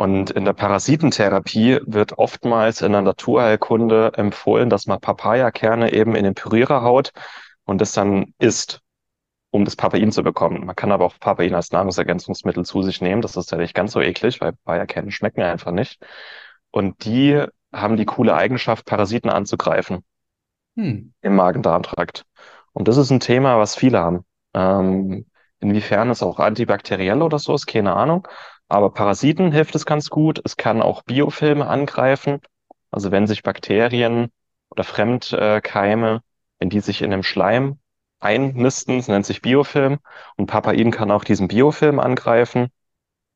Und 0.00 0.30
in 0.30 0.46
der 0.46 0.54
Parasitentherapie 0.54 1.80
wird 1.84 2.16
oftmals 2.18 2.80
in 2.80 2.92
der 2.92 3.02
Naturheilkunde 3.02 4.12
empfohlen, 4.16 4.70
dass 4.70 4.86
man 4.86 4.98
Papayakerne 5.00 5.92
eben 5.92 6.14
in 6.16 6.24
den 6.24 6.34
Pürierer 6.34 6.82
haut 6.82 7.12
und 7.64 7.80
das 7.80 7.92
dann 7.92 8.34
isst. 8.38 8.80
um 9.52 9.64
das 9.64 9.76
Papain 9.76 10.12
zu 10.12 10.22
bekommen. 10.24 10.66
Man 10.66 10.76
kann 10.76 10.92
aber 10.92 11.06
auch 11.06 11.18
Papain 11.20 11.54
als 11.54 11.72
Nahrungsergänzungsmittel 11.72 12.64
zu 12.66 12.82
sich 12.82 13.00
nehmen. 13.02 13.22
Das 13.22 13.36
ist 13.36 13.50
ja 13.52 13.58
nicht 13.58 13.74
ganz 13.74 13.92
so 13.92 14.00
eklig, 14.02 14.40
weil 14.40 14.52
Papayakernen 14.54 15.10
schmecken 15.12 15.42
einfach 15.42 15.72
nicht. 15.72 16.00
Und 16.72 17.04
die 17.06 17.44
haben 17.72 17.96
die 17.96 18.06
coole 18.06 18.34
Eigenschaft, 18.36 18.86
Parasiten 18.86 19.30
anzugreifen 19.30 20.04
Hm. 20.76 21.12
im 21.22 21.34
Magen-Darm-Trakt. 21.36 22.24
Und 22.72 22.88
das 22.88 22.96
ist 22.96 23.10
ein 23.10 23.20
Thema, 23.20 23.58
was 23.58 23.74
viele 23.76 23.98
haben. 24.00 24.24
Ähm, 24.54 25.26
inwiefern 25.60 26.10
es 26.10 26.22
auch 26.22 26.38
antibakteriell 26.38 27.22
oder 27.22 27.38
so 27.38 27.54
ist, 27.54 27.66
keine 27.66 27.94
Ahnung. 27.94 28.26
Aber 28.70 28.90
Parasiten 28.90 29.50
hilft 29.50 29.74
es 29.74 29.84
ganz 29.84 30.10
gut. 30.10 30.40
Es 30.44 30.56
kann 30.56 30.80
auch 30.80 31.02
Biofilme 31.02 31.66
angreifen. 31.66 32.40
Also 32.92 33.10
wenn 33.10 33.26
sich 33.26 33.42
Bakterien 33.42 34.30
oder 34.70 34.84
Fremdkeime, 34.84 36.22
wenn 36.60 36.70
die 36.70 36.78
sich 36.78 37.02
in 37.02 37.10
dem 37.10 37.24
Schleim 37.24 37.80
einnisten, 38.20 38.98
das 38.98 39.08
nennt 39.08 39.26
sich 39.26 39.42
Biofilm. 39.42 39.98
Und 40.36 40.46
Papain 40.46 40.92
kann 40.92 41.10
auch 41.10 41.24
diesen 41.24 41.48
Biofilm 41.48 41.98
angreifen. 41.98 42.68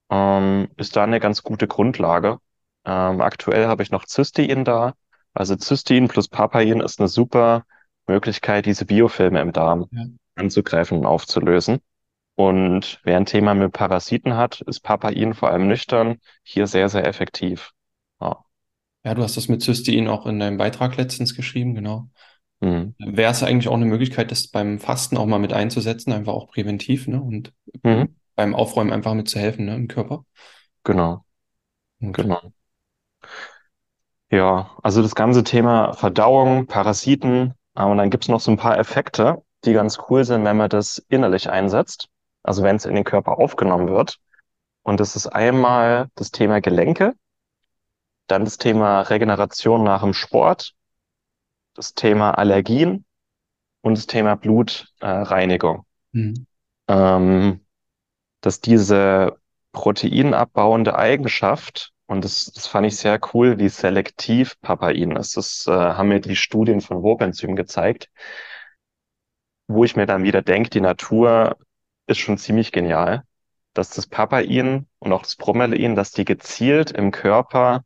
Ähm, 0.09 0.69
ist 0.77 0.95
da 0.95 1.03
eine 1.03 1.19
ganz 1.19 1.43
gute 1.43 1.67
Grundlage. 1.67 2.39
Ähm, 2.85 3.21
aktuell 3.21 3.67
habe 3.67 3.83
ich 3.83 3.91
noch 3.91 4.07
Cystein 4.07 4.65
da. 4.65 4.95
Also 5.33 5.57
Cystein 5.57 6.07
plus 6.07 6.29
Papain 6.29 6.81
ist 6.81 7.01
eine 7.01 7.09
super 7.09 7.65
Möglichkeit, 8.07 8.67
diese 8.67 8.85
Biofilme 8.85 9.41
im 9.41 9.53
Darm 9.53 9.87
Ja. 9.91 10.05
anzugreifen 10.37 10.99
und 10.99 11.07
aufzulösen. 11.07 11.81
Und 12.37 13.01
wer 13.05 13.17
ein 13.17 13.27
Thema 13.27 13.55
mit 13.55 13.73
Parasiten 13.73 14.37
hat, 14.37 14.61
ist 14.63 14.81
Papain 14.81 15.35
vor 15.35 15.51
allem 15.51 15.69
nüchtern 15.69 16.19
hier 16.43 16.67
sehr, 16.67 16.89
sehr 16.89 17.07
effektiv. 17.07 17.71
Ja. 18.21 18.45
Ja, 19.05 19.15
du 19.15 19.23
hast 19.23 19.37
das 19.37 19.49
mit 19.49 19.63
Cystein 19.63 20.09
auch 20.09 20.27
in 20.27 20.39
deinem 20.41 20.57
Beitrag 20.57 20.97
letztens 20.97 21.35
geschrieben, 21.35 21.75
genau. 21.75 22.09
Mhm. 22.61 22.95
Wäre 22.99 23.33
es 23.33 23.43
eigentlich 23.43 23.69
auch 23.69 23.75
eine 23.75 23.85
Möglichkeit, 23.87 24.31
das 24.31 24.49
beim 24.49 24.79
Fasten 24.79 25.17
auch 25.17 25.27
mal 25.27 25.39
mit 25.39 25.53
einzusetzen, 25.53 26.13
einfach 26.13 26.33
auch 26.33 26.49
präventiv, 26.49 27.07
ne? 27.07 27.21
Und 27.21 27.53
Mhm. 27.83 28.15
beim 28.35 28.55
Aufräumen 28.55 28.93
einfach 28.93 29.15
mit 29.15 29.29
zu 29.29 29.39
helfen, 29.39 29.67
ne, 29.67 29.75
im 29.75 29.89
Körper. 29.89 30.25
Genau, 30.85 31.25
Gut. 32.01 32.17
genau. 32.17 32.53
Ja, 34.31 34.71
also 34.83 35.03
das 35.03 35.15
ganze 35.15 35.45
Thema 35.45 35.93
Verdauung, 35.95 36.67
Parasiten, 36.67 37.55
äh, 37.75 37.85
und 37.85 37.99
dann 37.99 38.11
gibt's 38.11 38.29
noch 38.29 38.41
so 38.41 38.51
ein 38.51 38.57
paar 38.57 38.79
Effekte, 38.79 39.43
die 39.65 39.73
ganz 39.73 39.99
cool 40.09 40.25
sind, 40.25 40.45
wenn 40.45 40.57
man 40.57 40.69
das 40.69 40.99
innerlich 41.09 41.49
einsetzt, 41.51 42.09
also 42.45 42.63
wenn 42.63 42.77
es 42.77 42.85
in 42.85 42.95
den 42.95 43.05
Körper 43.05 43.39
aufgenommen 43.39 43.89
wird. 43.89 44.21
Und 44.83 45.01
das 45.01 45.17
ist 45.17 45.27
einmal 45.27 46.09
das 46.15 46.31
Thema 46.31 46.61
Gelenke, 46.61 47.15
dann 48.29 48.45
das 48.45 48.59
Thema 48.59 49.01
Regeneration 49.01 49.83
nach 49.83 50.03
dem 50.03 50.13
Sport, 50.13 50.75
das 51.75 51.95
Thema 51.95 52.33
Allergien 52.33 53.05
und 53.81 53.97
das 53.97 54.07
Thema 54.07 54.37
Blutreinigung. 54.37 55.85
Mhm. 56.13 56.47
Ähm, 56.87 57.65
dass 58.41 58.61
diese 58.61 59.39
proteinabbauende 59.73 60.97
Eigenschaft, 60.97 61.93
und 62.07 62.25
das, 62.25 62.53
das 62.55 62.67
fand 62.67 62.87
ich 62.87 62.97
sehr 62.97 63.19
cool, 63.33 63.59
wie 63.59 63.71
selektiv 63.71 64.61
Papain 64.61 65.17
ist. 65.17 65.37
Das 65.39 65.67
äh, 65.67 65.73
haben 65.73 66.09
mir 66.09 66.21
die 66.21 66.37
Studien 66.37 66.83
von 66.83 67.03
Wobenzym 67.03 67.57
gezeigt, 67.57 68.11
wo 69.67 69.85
ich 69.85 69.97
mir 69.97 70.05
dann 70.05 70.23
wieder 70.25 70.43
denke, 70.43 70.69
die 70.69 70.83
Natur 70.83 71.57
ist 72.07 72.19
schon 72.19 72.39
ziemlich 72.39 72.73
genial, 72.73 73.23
dass 73.73 73.91
das 73.91 74.07
Papain 74.07 74.87
und 74.99 75.13
auch 75.13 75.23
das 75.23 75.37
Bromelain, 75.37 75.95
dass 75.95 76.13
die 76.13 76.25
gezielt 76.25 76.91
im 76.93 77.11
Körper 77.11 77.85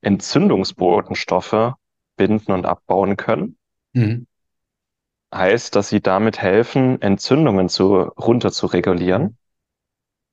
Entzündungsbotenstoffe 0.00 1.72
binden 2.16 2.52
und 2.52 2.66
abbauen 2.66 3.16
können. 3.16 3.58
Mhm. 3.92 4.26
Heißt, 5.34 5.74
dass 5.74 5.88
sie 5.88 6.00
damit 6.00 6.40
helfen, 6.40 7.02
Entzündungen 7.02 7.68
zu, 7.68 7.94
runter 7.94 8.52
zu 8.52 8.66
regulieren. 8.66 9.36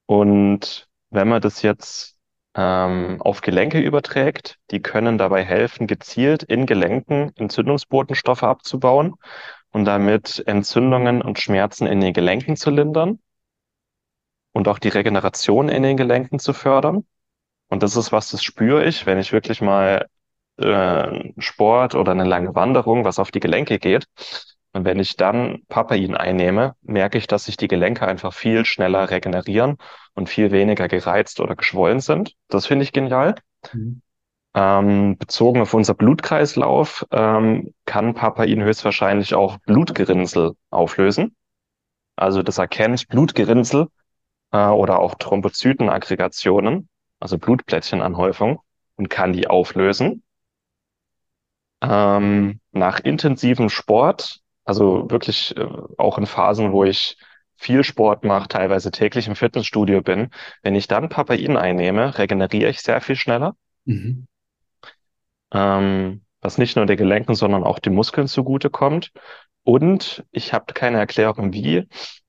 Und 0.06 0.88
wenn 1.10 1.28
man 1.28 1.42
das 1.42 1.62
jetzt 1.62 2.18
ähm, 2.54 3.22
auf 3.22 3.42
Gelenke 3.42 3.80
überträgt, 3.80 4.58
die 4.70 4.82
können 4.82 5.18
dabei 5.18 5.44
helfen, 5.44 5.88
gezielt 5.88 6.44
in 6.44 6.66
Gelenken 6.66 7.32
Entzündungsbotenstoffe 7.36 8.44
abzubauen 8.44 9.16
und 9.72 9.86
damit 9.86 10.44
Entzündungen 10.48 11.22
und 11.22 11.40
Schmerzen 11.40 11.88
in 11.88 12.02
den 12.02 12.14
Gelenken 12.14 12.56
zu 12.56 12.70
lindern 12.70 13.20
und 14.52 14.68
auch 14.68 14.80
die 14.80 14.90
Regeneration 14.90 15.70
in 15.70 15.84
den 15.84 15.98
Gelenken 15.98 16.40
zu 16.40 16.54
fördern. 16.54 17.06
Und 17.70 17.84
das 17.84 17.96
ist 17.96 18.12
was, 18.12 18.32
das 18.32 18.44
spüre 18.44 18.84
ich, 18.86 19.06
wenn 19.06 19.18
ich 19.18 19.32
wirklich 19.32 19.62
mal 19.62 20.08
äh, 20.58 21.32
Sport 21.38 21.96
oder 21.96 22.12
eine 22.12 22.26
lange 22.26 22.54
Wanderung, 22.54 23.06
was 23.06 23.20
auf 23.20 23.32
die 23.32 23.40
Gelenke 23.40 23.80
geht. 23.80 24.06
Und 24.74 24.86
wenn 24.86 25.00
ich 25.00 25.16
dann 25.18 25.64
Papain 25.68 26.16
einnehme, 26.16 26.76
merke 26.82 27.18
ich, 27.18 27.28
dass 27.28 27.46
sich 27.46 27.58
die 27.58 27.68
Gelenke 27.68 28.08
einfach 28.08 28.34
viel 28.34 28.66
schneller 28.66 29.10
regenerieren 29.10 29.78
und 30.14 30.30
viel 30.30 30.52
weniger 30.52 30.88
gereizt 30.88 31.40
oder 31.40 31.56
geschwollen 31.56 32.00
sind. 32.00 32.34
Das 32.48 32.66
finde 32.68 32.84
ich 32.84 32.94
genial. 32.94 33.36
Mhm. 33.74 34.02
Ähm, 34.54 35.18
bezogen 35.18 35.62
auf 35.62 35.74
unser 35.74 35.94
Blutkreislauf 35.94 37.06
ähm, 37.12 37.74
kann 37.86 38.14
Papain 38.14 38.62
höchstwahrscheinlich 38.62 39.34
auch 39.34 39.58
Blutgerinnsel 39.60 40.54
auflösen. 40.70 41.36
Also 42.18 42.44
das 42.44 42.58
erkennt 42.58 43.08
Blutgerinnsel 43.08 43.88
äh, 44.52 44.68
oder 44.68 45.00
auch 45.00 45.16
Thrombozytenaggregationen, 45.16 46.90
also 47.20 47.38
Blutplättchenanhäufung 47.38 48.60
und 48.98 49.10
kann 49.10 49.32
die 49.32 49.48
auflösen. 49.48 50.22
Ähm, 51.82 52.60
nach 52.74 53.00
intensivem 53.00 53.70
Sport, 53.70 54.42
also 54.66 55.10
wirklich 55.10 55.56
äh, 55.56 55.66
auch 55.98 56.18
in 56.18 56.26
Phasen, 56.26 56.74
wo 56.74 56.84
ich 56.84 57.18
viel 57.56 57.86
Sport 57.86 58.26
mache, 58.26 58.50
teilweise 58.50 58.92
täglich 58.92 59.28
im 59.28 59.36
Fitnessstudio 59.36 60.02
bin, 60.02 60.30
wenn 60.62 60.76
ich 60.76 60.88
dann 60.88 61.08
Papain 61.08 61.56
einnehme, 61.56 62.18
regeneriere 62.18 62.70
ich 62.70 62.82
sehr 62.82 63.00
viel 63.00 63.16
schneller, 63.16 63.56
Mhm. 63.86 64.28
Ähm, 65.52 66.24
was 66.42 66.58
nicht 66.58 66.76
nur 66.76 66.86
den 66.86 66.98
Gelenken, 66.98 67.36
sondern 67.36 67.64
auch 67.64 67.80
den 67.80 67.94
Muskeln 67.94 68.28
zugutekommt. 68.28 69.12
Und 69.64 70.24
ich 70.32 70.54
habe 70.54 70.74
keine 70.74 70.98
Erklärung 70.98 71.54
wie, 71.54 71.88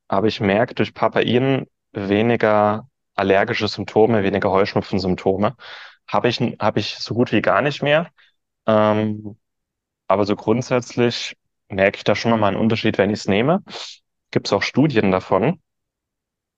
aber 0.09 0.27
ich 0.27 0.41
merke 0.41 0.75
durch 0.75 0.95
Papain 0.95 1.67
weniger 1.93 2.89
allergische 3.15 3.69
Symptome, 3.69 4.23
weniger 4.23 4.51
Heuschnupfensymptome. 4.51 5.57
Habe 6.09 6.29
ich, 6.29 6.41
habe 6.41 6.81
ich 6.81 6.97
so 6.99 7.15
gut 7.15 7.33
wie 7.33 7.43
gar 7.43 7.63
nicht 7.63 7.83
mehr. 7.83 8.11
Ähm, 8.67 9.39
aber 10.09 10.25
so 10.27 10.37
grundsätzlich 10.37 11.37
merke 11.69 11.97
ich 11.99 12.05
da 12.05 12.15
schon 12.15 12.31
nochmal 12.31 12.53
einen 12.53 12.61
Unterschied, 12.61 12.99
wenn 12.99 13.11
ich 13.11 13.21
es 13.21 13.29
nehme. 13.29 13.63
Gibt 14.31 14.47
es 14.47 14.53
auch 14.53 14.63
Studien 14.63 15.11
davon, 15.11 15.61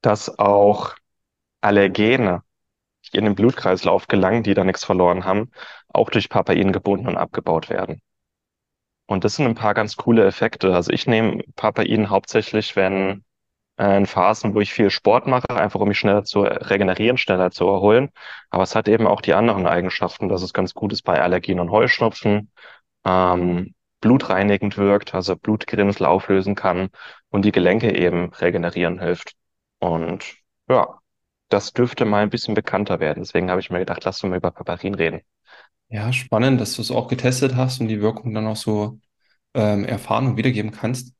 dass 0.00 0.38
auch 0.38 0.94
Allergene, 1.60 2.42
in 3.12 3.24
den 3.24 3.34
Blutkreislauf 3.34 4.06
gelangen, 4.08 4.42
die 4.42 4.54
da 4.54 4.64
nichts 4.64 4.84
verloren 4.84 5.24
haben, 5.24 5.50
auch 5.94 6.10
durch 6.10 6.28
Papain 6.28 6.72
gebunden 6.72 7.08
und 7.08 7.16
abgebaut 7.16 7.70
werden. 7.70 8.00
Und 9.06 9.24
das 9.24 9.36
sind 9.36 9.46
ein 9.46 9.54
paar 9.54 9.74
ganz 9.74 9.96
coole 9.96 10.24
Effekte. 10.26 10.74
Also 10.74 10.90
ich 10.92 11.06
nehme 11.06 11.42
Papain 11.56 12.08
hauptsächlich, 12.10 12.74
wenn 12.76 13.24
äh, 13.78 13.96
in 13.98 14.06
Phasen, 14.06 14.54
wo 14.54 14.60
ich 14.60 14.72
viel 14.72 14.90
Sport 14.90 15.26
mache, 15.26 15.50
einfach 15.50 15.80
um 15.80 15.88
mich 15.88 15.98
schneller 15.98 16.24
zu 16.24 16.42
regenerieren, 16.42 17.18
schneller 17.18 17.50
zu 17.50 17.66
erholen. 17.68 18.10
Aber 18.50 18.62
es 18.62 18.74
hat 18.74 18.88
eben 18.88 19.06
auch 19.06 19.20
die 19.20 19.34
anderen 19.34 19.66
Eigenschaften, 19.66 20.28
dass 20.28 20.42
es 20.42 20.52
ganz 20.52 20.74
gut 20.74 20.92
ist 20.92 21.02
bei 21.02 21.20
Allergien 21.20 21.60
und 21.60 21.70
Heuschnupfen, 21.70 22.50
ähm, 23.04 23.74
blutreinigend 24.00 24.76
wirkt, 24.78 25.14
also 25.14 25.36
Blutgerinnsel 25.36 26.06
auflösen 26.06 26.54
kann 26.54 26.90
und 27.30 27.44
die 27.44 27.52
Gelenke 27.52 27.96
eben 27.96 28.32
regenerieren 28.34 29.00
hilft. 29.00 29.34
Und 29.80 30.36
ja, 30.68 30.98
das 31.48 31.72
dürfte 31.72 32.04
mal 32.04 32.22
ein 32.22 32.30
bisschen 32.30 32.54
bekannter 32.54 33.00
werden. 33.00 33.22
Deswegen 33.22 33.50
habe 33.50 33.60
ich 33.60 33.70
mir 33.70 33.78
gedacht, 33.80 34.04
lass 34.04 34.22
uns 34.22 34.30
mal 34.30 34.36
über 34.38 34.50
Papain 34.50 34.94
reden. 34.94 35.22
Ja, 35.94 36.12
spannend, 36.12 36.60
dass 36.60 36.74
du 36.74 36.82
es 36.82 36.90
auch 36.90 37.06
getestet 37.06 37.54
hast 37.54 37.80
und 37.80 37.86
die 37.86 38.00
Wirkung 38.00 38.34
dann 38.34 38.46
auch 38.48 38.56
so 38.56 38.98
ähm, 39.54 39.84
erfahren 39.84 40.26
und 40.26 40.36
wiedergeben 40.36 40.72
kannst. 40.72 41.14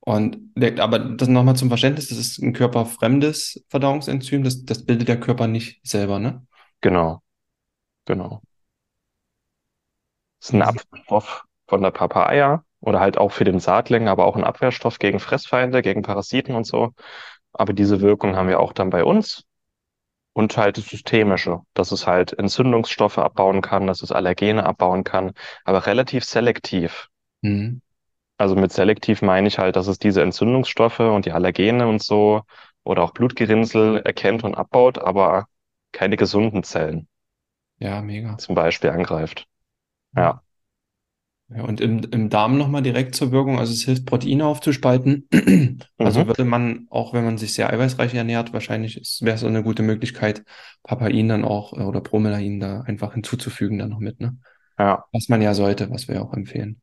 Und 0.00 0.38
aber 0.80 0.98
das 1.00 1.28
nochmal 1.28 1.56
zum 1.56 1.68
Verständnis, 1.68 2.08
das 2.08 2.18
ist 2.18 2.38
ein 2.38 2.52
körperfremdes 2.52 3.64
Verdauungsenzym, 3.68 4.44
das, 4.44 4.64
das 4.64 4.84
bildet 4.86 5.08
der 5.08 5.20
Körper 5.20 5.48
nicht 5.48 5.80
selber, 5.86 6.20
ne? 6.20 6.46
Genau, 6.80 7.22
genau. 8.06 8.42
Das 10.40 10.48
ist 10.50 10.54
ein. 10.54 10.62
Abwehrstoff 10.62 11.44
von 11.66 11.82
der 11.82 11.90
Papaya 11.90 12.64
oder 12.80 13.00
halt 13.00 13.18
auch 13.18 13.32
für 13.32 13.44
den 13.44 13.60
Saatling, 13.60 14.08
aber 14.08 14.26
auch 14.26 14.36
ein 14.36 14.44
Abwehrstoff 14.44 14.98
gegen 15.00 15.20
Fressfeinde, 15.20 15.82
gegen 15.82 16.02
Parasiten 16.02 16.54
und 16.54 16.64
so. 16.66 16.92
Aber 17.52 17.72
diese 17.72 18.00
Wirkung 18.00 18.36
haben 18.36 18.48
wir 18.48 18.60
auch 18.60 18.72
dann 18.72 18.90
bei 18.90 19.04
uns. 19.04 19.44
Und 20.34 20.56
halt 20.56 20.78
das 20.78 20.86
Systemische, 20.88 21.60
dass 21.74 21.92
es 21.92 22.06
halt 22.06 22.32
Entzündungsstoffe 22.38 23.18
abbauen 23.18 23.60
kann, 23.62 23.86
dass 23.86 24.02
es 24.02 24.12
Allergene 24.12 24.64
abbauen 24.66 25.04
kann, 25.04 25.32
aber 25.64 25.86
relativ 25.86 26.24
selektiv. 26.24 27.08
Mhm. 27.42 27.80
Also 28.36 28.56
mit 28.56 28.72
selektiv 28.72 29.22
meine 29.22 29.48
ich 29.48 29.58
halt, 29.58 29.76
dass 29.76 29.86
es 29.86 29.98
diese 29.98 30.20
Entzündungsstoffe 30.22 31.00
und 31.00 31.24
die 31.24 31.32
Allergene 31.32 31.88
und 31.88 32.02
so 32.02 32.42
oder 32.84 33.02
auch 33.04 33.12
Blutgerinnsel 33.12 34.02
erkennt 34.02 34.44
und 34.44 34.54
abbaut, 34.54 34.98
aber 34.98 35.46
keine 35.92 36.16
gesunden 36.18 36.62
Zellen 36.62 37.08
Ja, 37.78 38.00
mega. 38.02 38.36
zum 38.36 38.54
Beispiel 38.54 38.90
angreift. 38.90 39.46
Ja. 40.16 40.42
Ja, 41.54 41.64
und 41.64 41.80
im, 41.80 42.00
im 42.12 42.30
Darm 42.30 42.56
nochmal 42.56 42.82
direkt 42.82 43.14
zur 43.14 43.30
Wirkung, 43.30 43.58
also 43.58 43.72
es 43.72 43.82
hilft, 43.84 44.06
Proteine 44.06 44.46
aufzuspalten. 44.46 45.28
Also 46.04 46.20
Mhm. 46.20 46.26
würde 46.26 46.44
man, 46.44 46.86
auch 46.90 47.12
wenn 47.14 47.24
man 47.24 47.38
sich 47.38 47.54
sehr 47.54 47.70
eiweißreich 47.72 48.12
ernährt, 48.14 48.52
wahrscheinlich 48.52 49.00
wäre 49.20 49.36
es 49.36 49.44
eine 49.44 49.62
gute 49.62 49.84
Möglichkeit, 49.84 50.42
Papain 50.82 51.28
dann 51.28 51.44
auch 51.44 51.74
äh, 51.78 51.82
oder 51.82 52.00
Bromelain 52.00 52.58
da 52.58 52.80
einfach 52.80 53.14
hinzuzufügen 53.14 53.78
dann 53.78 53.90
noch 53.90 54.00
mit, 54.00 54.18
ne? 54.20 54.36
Ja. 54.78 55.06
Was 55.12 55.28
man 55.28 55.42
ja 55.42 55.54
sollte, 55.54 55.90
was 55.90 56.08
wir 56.08 56.22
auch 56.22 56.34
empfehlen. 56.34 56.80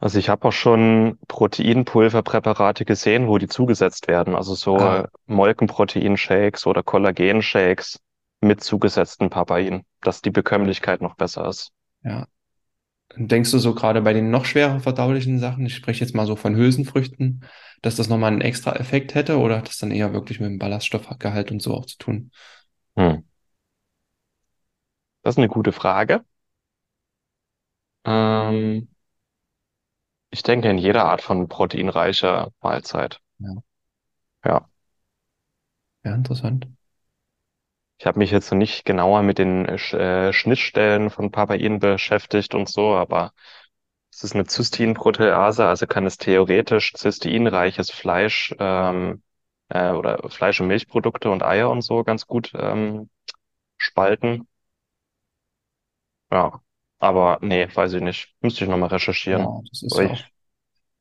Also 0.00 0.18
ich 0.18 0.28
habe 0.28 0.46
auch 0.48 0.52
schon 0.52 1.18
Proteinpulverpräparate 1.28 2.84
gesehen, 2.84 3.26
wo 3.28 3.38
die 3.38 3.46
zugesetzt 3.48 4.08
werden. 4.08 4.34
Also 4.34 4.54
so 4.54 4.78
Ah, 4.78 5.04
Molkenproteinshakes 5.26 6.66
oder 6.66 6.82
Kollagenshakes 6.82 8.00
mit 8.40 8.62
zugesetzten 8.62 9.30
Papain, 9.30 9.84
dass 10.00 10.22
die 10.22 10.30
Bekömmlichkeit 10.30 11.00
noch 11.00 11.16
besser 11.16 11.46
ist. 11.48 11.72
ja. 12.04 12.26
Denkst 13.16 13.50
du 13.50 13.58
so 13.58 13.74
gerade 13.74 14.02
bei 14.02 14.12
den 14.12 14.30
noch 14.30 14.44
schwerer 14.44 14.80
verdaulichen 14.80 15.38
Sachen, 15.38 15.66
ich 15.66 15.74
spreche 15.74 16.04
jetzt 16.04 16.14
mal 16.14 16.26
so 16.26 16.36
von 16.36 16.54
Hülsenfrüchten, 16.56 17.44
dass 17.82 17.96
das 17.96 18.08
nochmal 18.08 18.32
einen 18.32 18.40
extra 18.42 18.76
Effekt 18.76 19.14
hätte 19.14 19.38
oder 19.38 19.58
hat 19.58 19.68
das 19.68 19.78
dann 19.78 19.90
eher 19.90 20.12
wirklich 20.12 20.40
mit 20.40 20.50
dem 20.50 20.58
Ballaststoffgehalt 20.58 21.50
und 21.50 21.60
so 21.62 21.74
auch 21.74 21.86
zu 21.86 21.96
tun? 21.98 22.30
Hm. 22.96 23.20
Das 25.22 25.34
ist 25.34 25.38
eine 25.38 25.48
gute 25.48 25.70
Frage. 25.72 26.24
Ähm, 28.04 28.88
ich 30.30 30.42
denke 30.42 30.70
in 30.70 30.78
jeder 30.78 31.04
Art 31.04 31.20
von 31.20 31.48
proteinreicher 31.48 32.50
Mahlzeit. 32.62 33.20
Ja, 33.38 33.62
Ja. 34.44 34.68
ja, 36.04 36.14
interessant. 36.14 36.66
Ich 37.98 38.06
habe 38.06 38.18
mich 38.18 38.30
jetzt 38.30 38.50
noch 38.50 38.58
nicht 38.58 38.84
genauer 38.84 39.22
mit 39.22 39.38
den 39.38 39.66
äh, 39.66 40.28
äh, 40.28 40.32
Schnittstellen 40.32 41.10
von 41.10 41.30
Papain 41.32 41.78
beschäftigt 41.80 42.54
und 42.54 42.68
so, 42.68 42.94
aber 42.94 43.32
es 44.12 44.24
ist 44.24 44.34
eine 44.34 44.46
Cysteinprotease, 44.46 45.66
also 45.66 45.86
kann 45.86 46.06
es 46.06 46.18
theoretisch 46.18 46.92
cysteinreiches 46.96 47.90
Fleisch 47.90 48.54
ähm, 48.58 49.22
äh, 49.68 49.90
oder 49.92 50.28
Fleisch- 50.30 50.60
und 50.60 50.68
Milchprodukte 50.68 51.30
und 51.30 51.42
Eier 51.44 51.70
und 51.70 51.82
so 51.82 52.04
ganz 52.04 52.26
gut 52.26 52.52
ähm, 52.54 53.10
spalten. 53.78 54.48
Ja, 56.30 56.62
aber 56.98 57.38
nee, 57.42 57.68
weiß 57.74 57.92
ich 57.94 58.02
nicht. 58.02 58.34
Müsste 58.40 58.64
ich 58.64 58.70
nochmal 58.70 58.88
recherchieren. 58.90 59.42
Ja, 59.42 59.60
das 59.70 59.82
ist 59.82 60.00
Aber 60.00 60.10
auch. 60.10 60.24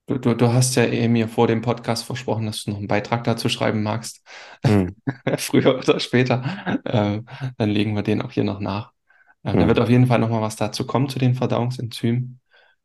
Du, 0.08 0.18
du, 0.18 0.34
du 0.36 0.54
hast 0.54 0.76
ja 0.76 0.86
eh 0.86 1.08
mir 1.10 1.28
vor 1.28 1.48
dem 1.48 1.62
Podcast 1.62 2.06
versprochen, 2.06 2.46
dass 2.46 2.64
du 2.64 2.72
noch 2.72 2.78
einen 2.78 2.88
Beitrag 2.88 3.26
dazu 3.26 3.50
schreiben 3.50 3.84
magst. 3.84 4.24
hm, 4.66 4.96
Früher 5.38 5.78
oder 5.78 6.00
später. 6.00 6.80
Ähm, 6.86 7.26
dann 7.58 7.70
legen 7.70 7.96
wir 7.96 8.04
den 8.04 8.22
auch 8.22 8.32
hier 8.32 8.46
noch 8.46 8.60
nach. 8.62 8.94
Da 9.44 9.54
hm, 9.54 9.68
wird 9.68 9.80
auf 9.80 9.90
jeden 9.90 10.08
Fall 10.08 10.20
nochmal 10.20 10.42
was 10.42 10.56
dazu 10.56 10.86
kommen 10.88 11.10
zu 11.10 11.20
den 11.20 11.36
Verdauungsenzymen. 11.36 12.40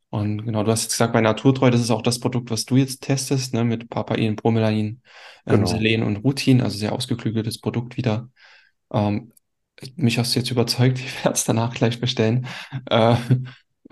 Und 0.09 0.45
genau, 0.45 0.63
du 0.63 0.71
hast 0.71 0.83
jetzt 0.83 0.93
gesagt, 0.93 1.13
bei 1.13 1.21
Naturtreu, 1.21 1.71
das 1.71 1.81
ist 1.81 1.91
auch 1.91 2.01
das 2.01 2.19
Produkt, 2.19 2.51
was 2.51 2.65
du 2.65 2.75
jetzt 2.75 3.01
testest, 3.01 3.53
ne, 3.53 3.63
mit 3.63 3.89
Papain, 3.89 4.35
Bromelain, 4.35 5.01
ähm, 5.47 5.65
genau. 5.65 5.67
Selen 5.67 6.03
und 6.03 6.17
Rutin, 6.17 6.61
also 6.61 6.77
sehr 6.77 6.93
ausgeklügeltes 6.93 7.59
Produkt 7.59 7.97
wieder. 7.97 8.29
Ähm, 8.93 9.31
mich 9.95 10.17
hast 10.19 10.35
du 10.35 10.39
jetzt 10.39 10.51
überzeugt, 10.51 10.99
ich 10.99 11.23
werde 11.23 11.35
es 11.35 11.45
danach 11.45 11.73
gleich 11.73 11.99
bestellen. 12.01 12.47
Äh, 12.89 13.15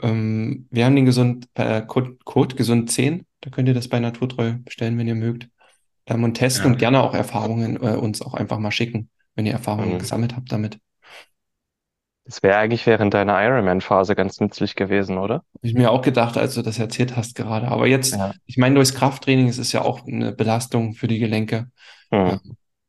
ähm, 0.01 0.67
wir 0.71 0.85
haben 0.85 0.95
den 0.95 1.05
gesund, 1.05 1.47
äh, 1.55 1.81
Code, 1.81 2.17
Code 2.23 2.55
gesund 2.55 2.91
10, 2.91 3.25
da 3.41 3.49
könnt 3.49 3.67
ihr 3.67 3.73
das 3.73 3.87
bei 3.87 3.99
Naturtreu 3.99 4.53
bestellen, 4.63 4.97
wenn 4.97 5.07
ihr 5.07 5.15
mögt. 5.15 5.49
Ähm, 6.07 6.23
und 6.23 6.35
testen 6.35 6.65
Ja. 6.65 6.71
und 6.73 6.79
gerne 6.79 7.01
auch 7.03 7.13
Erfahrungen 7.13 7.77
äh, 7.77 7.95
uns 7.95 8.21
auch 8.21 8.33
einfach 8.33 8.59
mal 8.59 8.71
schicken, 8.71 9.09
wenn 9.35 9.45
ihr 9.45 9.53
Erfahrungen 9.53 9.93
Hm. 9.93 9.99
gesammelt 9.99 10.35
habt 10.35 10.51
damit. 10.51 10.79
Das 12.25 12.43
wäre 12.43 12.57
eigentlich 12.57 12.85
während 12.85 13.13
deiner 13.13 13.43
Ironman-Phase 13.43 14.15
ganz 14.15 14.39
nützlich 14.39 14.75
gewesen, 14.75 15.17
oder? 15.17 15.35
Hab 15.55 15.63
ich 15.63 15.73
mir 15.73 15.91
auch 15.91 16.01
gedacht, 16.01 16.37
als 16.37 16.53
du 16.53 16.61
das 16.61 16.79
erzählt 16.79 17.17
hast 17.17 17.35
gerade. 17.35 17.67
Aber 17.67 17.87
jetzt, 17.87 18.13
Ja. 18.13 18.31
ich 18.45 18.57
meine, 18.57 18.75
durchs 18.75 18.93
Krafttraining 18.93 19.47
ist 19.47 19.57
es 19.57 19.71
ja 19.71 19.81
auch 19.81 20.05
eine 20.07 20.31
Belastung 20.31 20.93
für 20.93 21.07
die 21.07 21.19
Gelenke. 21.19 21.69
Hm, 22.11 22.29
Ähm, 22.29 22.39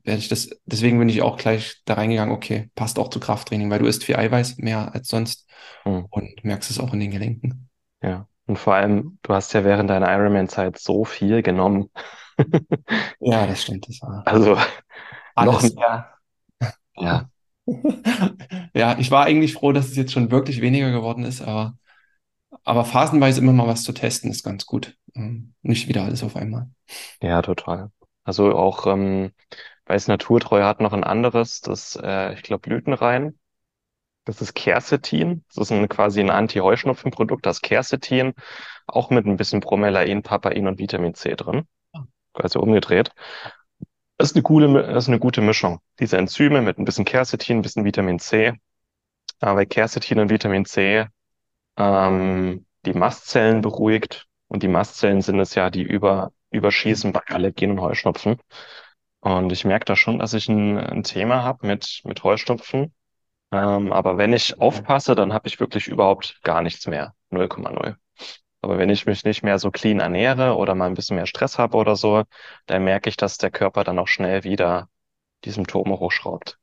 werde 0.04 0.20
ich 0.20 0.28
das, 0.28 0.50
deswegen 0.66 0.98
bin 0.98 1.08
ich 1.08 1.22
auch 1.22 1.36
gleich 1.36 1.82
da 1.84 1.94
reingegangen, 1.94 2.34
okay, 2.34 2.70
passt 2.74 2.98
auch 2.98 3.08
zu 3.10 3.20
Krafttraining, 3.20 3.70
weil 3.70 3.78
du 3.80 3.86
isst 3.86 4.04
viel 4.04 4.16
Eiweiß, 4.16 4.58
mehr 4.58 4.94
als 4.94 5.08
sonst 5.08 5.46
hm, 5.84 6.04
und 6.10 6.44
merkst 6.44 6.70
es 6.70 6.80
auch 6.80 6.92
in 6.94 7.00
den 7.00 7.10
Gelenken. 7.12 7.68
ja. 8.02 8.26
Und 8.46 8.58
vor 8.58 8.74
allem, 8.74 9.18
du 9.22 9.34
hast 9.34 9.52
ja 9.54 9.64
während 9.64 9.88
deiner 9.90 10.12
Ironman-Zeit 10.12 10.78
so 10.78 11.04
viel 11.04 11.42
genommen. 11.42 11.90
Ja, 13.20 13.46
das 13.46 13.62
stimmt, 13.62 13.88
das 13.88 14.00
war 14.02 14.24
Also 14.24 14.56
noch 15.38 15.62
alles. 15.62 15.62
mehr. 15.62 16.18
Ja, 16.96 17.30
Ja, 18.74 18.98
ich 18.98 19.10
war 19.10 19.24
eigentlich 19.26 19.54
froh, 19.54 19.72
dass 19.72 19.88
es 19.88 19.96
jetzt 19.96 20.12
schon 20.12 20.30
wirklich 20.30 20.60
weniger 20.60 20.90
geworden 20.90 21.24
ist, 21.24 21.42
aber, 21.42 21.76
aber 22.64 22.84
phasenweise 22.86 23.40
immer 23.40 23.52
mal 23.52 23.68
was 23.68 23.84
zu 23.84 23.92
testen 23.92 24.30
ist 24.30 24.44
ganz 24.44 24.66
gut. 24.66 24.96
Ähm, 25.14 25.54
Nicht 25.62 25.88
wieder 25.88 26.04
alles 26.04 26.22
auf 26.24 26.36
einmal. 26.36 26.70
ja, 27.22 27.42
total. 27.42 27.90
Also 28.24 28.52
auch, 28.56 28.86
ähm, 28.86 29.32
weiß 29.92 30.08
Naturtreu 30.08 30.62
hat 30.62 30.80
noch 30.80 30.94
ein 30.94 31.04
anderes, 31.04 31.60
das, 31.60 31.98
äh, 32.02 32.32
ich 32.34 32.42
glaube, 32.42 32.62
Blütenrein. 32.62 33.38
Das 34.24 34.40
ist 34.40 34.54
Quercetin. 34.54 35.44
Das 35.48 35.58
ist 35.64 35.72
ein, 35.72 35.88
quasi 35.88 36.20
ein 36.20 36.30
Anti-Heuschnupfenprodukt, 36.30 37.44
das 37.44 37.60
Quercetin, 37.60 38.32
auch 38.86 39.10
mit 39.10 39.26
ein 39.26 39.36
bisschen 39.36 39.60
Bromelain, 39.60 40.22
Papain 40.22 40.66
und 40.66 40.78
Vitamin 40.78 41.14
C 41.14 41.34
drin. 41.34 41.66
Quasi 42.32 42.58
umgedreht. 42.58 43.10
Das 44.16 44.30
ist 44.30 44.36
eine 44.36 44.42
gute, 44.42 44.68
Mi- 44.68 44.82
das 44.82 45.04
ist 45.04 45.08
eine 45.08 45.18
gute 45.18 45.42
Mischung. 45.42 45.80
Diese 46.00 46.16
Enzyme 46.16 46.62
mit 46.62 46.78
ein 46.78 46.84
bisschen 46.84 47.04
Quercetin, 47.04 47.58
ein 47.58 47.62
bisschen 47.62 47.84
Vitamin 47.84 48.18
C. 48.18 48.54
Aber 49.40 49.66
Quercetin 49.66 50.20
und 50.20 50.30
Vitamin 50.30 50.64
C 50.64 51.06
ähm, 51.76 52.66
die 52.86 52.94
Mastzellen 52.94 53.60
beruhigt. 53.60 54.26
Und 54.48 54.62
die 54.62 54.68
Mastzellen 54.68 55.22
sind 55.22 55.40
es 55.40 55.54
ja, 55.54 55.70
die 55.70 55.82
über, 55.82 56.32
überschießen 56.50 57.12
bei 57.12 57.20
Allergien 57.26 57.72
und 57.72 57.80
Heuschnupfen. 57.80 58.38
Und 59.22 59.52
ich 59.52 59.64
merke 59.64 59.84
da 59.86 59.96
schon, 59.96 60.18
dass 60.18 60.34
ich 60.34 60.48
ein, 60.48 60.78
ein 60.78 61.04
Thema 61.04 61.44
habe 61.44 61.66
mit, 61.66 62.02
mit 62.04 62.22
Heuschnupfen. 62.24 62.92
Ähm, 63.52 63.92
aber 63.92 64.18
wenn 64.18 64.32
ich 64.32 64.60
aufpasse, 64.60 65.14
dann 65.14 65.32
habe 65.32 65.48
ich 65.48 65.60
wirklich 65.60 65.88
überhaupt 65.88 66.40
gar 66.42 66.62
nichts 66.62 66.86
mehr. 66.86 67.14
0,0. 67.30 67.96
Aber 68.62 68.78
wenn 68.78 68.90
ich 68.90 69.06
mich 69.06 69.24
nicht 69.24 69.42
mehr 69.42 69.58
so 69.58 69.70
clean 69.70 70.00
ernähre 70.00 70.56
oder 70.56 70.74
mal 70.74 70.86
ein 70.86 70.94
bisschen 70.94 71.16
mehr 71.16 71.26
Stress 71.26 71.58
habe 71.58 71.76
oder 71.76 71.96
so, 71.96 72.24
dann 72.66 72.84
merke 72.84 73.08
ich, 73.08 73.16
dass 73.16 73.38
der 73.38 73.50
Körper 73.50 73.84
dann 73.84 73.98
auch 73.98 74.08
schnell 74.08 74.44
wieder 74.44 74.88
die 75.44 75.50
Symptome 75.50 75.98
hochschraubt. 75.98 76.58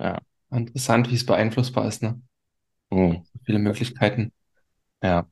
Ja. 0.00 0.18
Interessant, 0.50 1.10
wie 1.10 1.14
es 1.14 1.26
beeinflussbar 1.26 1.86
ist, 1.86 2.02
ne? 2.02 2.20
Hm. 2.90 3.24
Viele 3.44 3.58
Möglichkeiten. 3.60 4.32
Ja. 5.02 5.26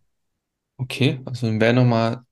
Okay, 0.76 1.20
also 1.24 1.48
wäre 1.60 1.74
nochmal 1.74 2.22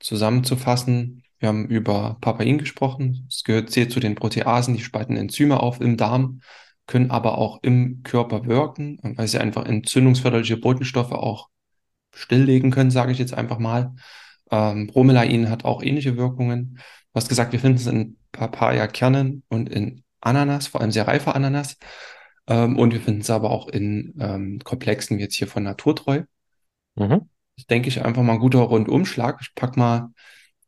zusammenzufassen. 0.00 1.22
Wir 1.40 1.48
haben 1.48 1.66
über 1.66 2.18
Papain 2.20 2.58
gesprochen. 2.58 3.26
Es 3.28 3.44
gehört 3.44 3.70
sehr 3.70 3.88
zu 3.88 3.98
den 3.98 4.14
Proteasen, 4.14 4.76
die 4.76 4.82
spalten 4.82 5.16
Enzyme 5.16 5.58
auf 5.60 5.80
im 5.80 5.96
Darm, 5.96 6.42
können 6.86 7.10
aber 7.10 7.38
auch 7.38 7.62
im 7.62 8.02
Körper 8.02 8.44
wirken, 8.44 8.98
weil 9.02 9.26
sie 9.26 9.38
einfach 9.38 9.64
entzündungsförderliche 9.64 10.58
Botenstoffe 10.58 11.12
auch 11.12 11.48
stilllegen 12.14 12.70
können, 12.70 12.90
sage 12.90 13.12
ich 13.12 13.18
jetzt 13.18 13.32
einfach 13.32 13.58
mal. 13.58 13.94
Ähm, 14.50 14.88
Bromelain 14.88 15.48
hat 15.48 15.64
auch 15.64 15.82
ähnliche 15.82 16.16
Wirkungen. 16.16 16.74
Du 16.76 17.14
hast 17.14 17.28
gesagt, 17.28 17.52
wir 17.52 17.60
finden 17.60 17.78
es 17.78 17.86
in 17.86 18.18
Papaya-Kernen 18.32 19.42
und 19.48 19.70
in 19.70 20.04
Ananas, 20.20 20.66
vor 20.66 20.82
allem 20.82 20.90
sehr 20.90 21.08
reifer 21.08 21.34
Ananas. 21.34 21.78
Ähm, 22.48 22.78
und 22.78 22.92
wir 22.92 23.00
finden 23.00 23.22
es 23.22 23.30
aber 23.30 23.50
auch 23.50 23.68
in 23.68 24.14
ähm, 24.20 24.60
Komplexen 24.62 25.16
wie 25.16 25.22
jetzt 25.22 25.36
hier 25.36 25.48
von 25.48 25.62
Naturtreu. 25.62 26.24
Mhm. 26.96 27.30
Das 27.56 27.66
denke 27.66 27.88
ich 27.88 28.04
einfach 28.04 28.22
mal 28.22 28.34
ein 28.34 28.40
guter 28.40 28.60
Rundumschlag. 28.60 29.38
Ich 29.40 29.54
pack 29.54 29.76
mal 29.78 30.10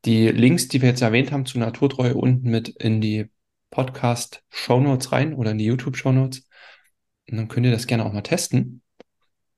die 0.05 0.29
Links, 0.29 0.69
die 0.69 0.83
wir 0.83 0.89
jetzt 0.91 1.03
erwähnt 1.03 1.33
haben, 1.33 1.47
zu 1.47 1.59
Naturtreu 1.59 2.13
unten 2.15 2.51
mit 2.51 2.69
in 2.69 3.01
die 3.01 3.31
Podcast-Shownotes 3.71 5.13
rein 5.13 5.35
oder 5.35 5.53
in 5.53 5.59
die 5.59 5.65
YouTube-Shownotes. 5.67 6.47
Und 7.31 7.37
dann 7.37 7.49
könnt 7.49 7.67
ihr 7.67 7.73
das 7.73 7.87
gerne 7.87 8.05
auch 8.05 8.13
mal 8.13 8.23
testen. 8.23 8.83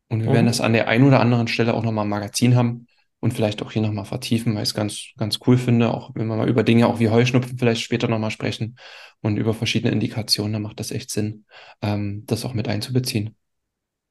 Und 0.09 0.23
wir 0.23 0.33
werden 0.33 0.47
Mhm. 0.47 0.49
das 0.49 0.61
an 0.61 0.73
der 0.73 0.89
einen 0.89 1.07
oder 1.07 1.21
anderen 1.21 1.49
Stelle 1.49 1.75
auch 1.75 1.83
nochmal 1.83 2.05
im 2.05 2.11
Magazin 2.11 2.57
haben 2.57 2.87
und 3.21 3.33
vielleicht 3.35 3.63
auch 3.63 3.73
hier 3.73 3.83
nochmal 3.83 4.05
vertiefen, 4.05 4.55
weil 4.55 4.63
ich 4.63 4.71
es 4.71 4.75
ganz, 4.75 5.09
ganz 5.17 5.41
cool 5.47 5.57
finde, 5.59 5.93
auch 5.95 6.11
wenn 6.15 6.27
wir 6.27 6.37
mal 6.37 6.49
über 6.49 6.63
Dinge 6.63 6.87
auch 6.89 7.01
wie 7.01 7.09
Heuschnupfen 7.11 7.59
vielleicht 7.59 7.83
später 7.83 8.09
nochmal 8.09 8.31
sprechen 8.31 8.77
und 9.23 9.37
über 9.39 9.55
verschiedene 9.55 9.93
Indikationen, 9.93 10.53
da 10.53 10.59
macht 10.59 10.81
das 10.81 10.91
echt 10.91 11.11
Sinn, 11.11 11.47
ähm, 11.83 12.25
das 12.27 12.45
auch 12.45 12.55
mit 12.55 12.69
einzubeziehen. 12.69 13.37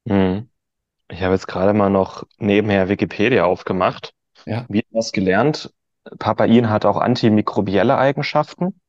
Mhm. 0.04 0.50
Ich 1.10 1.22
habe 1.22 1.34
jetzt 1.34 1.48
gerade 1.48 1.74
mal 1.74 1.90
noch 1.90 2.24
nebenher 2.38 2.88
Wikipedia 2.88 3.44
aufgemacht. 3.44 4.14
Ja. 4.46 4.68
Wieder 4.68 4.86
was 4.90 5.12
gelernt. 5.12 5.72
Papain 6.18 6.70
hat 6.70 6.84
auch 6.84 6.96
antimikrobielle 6.98 7.96
Eigenschaften, 7.96 8.80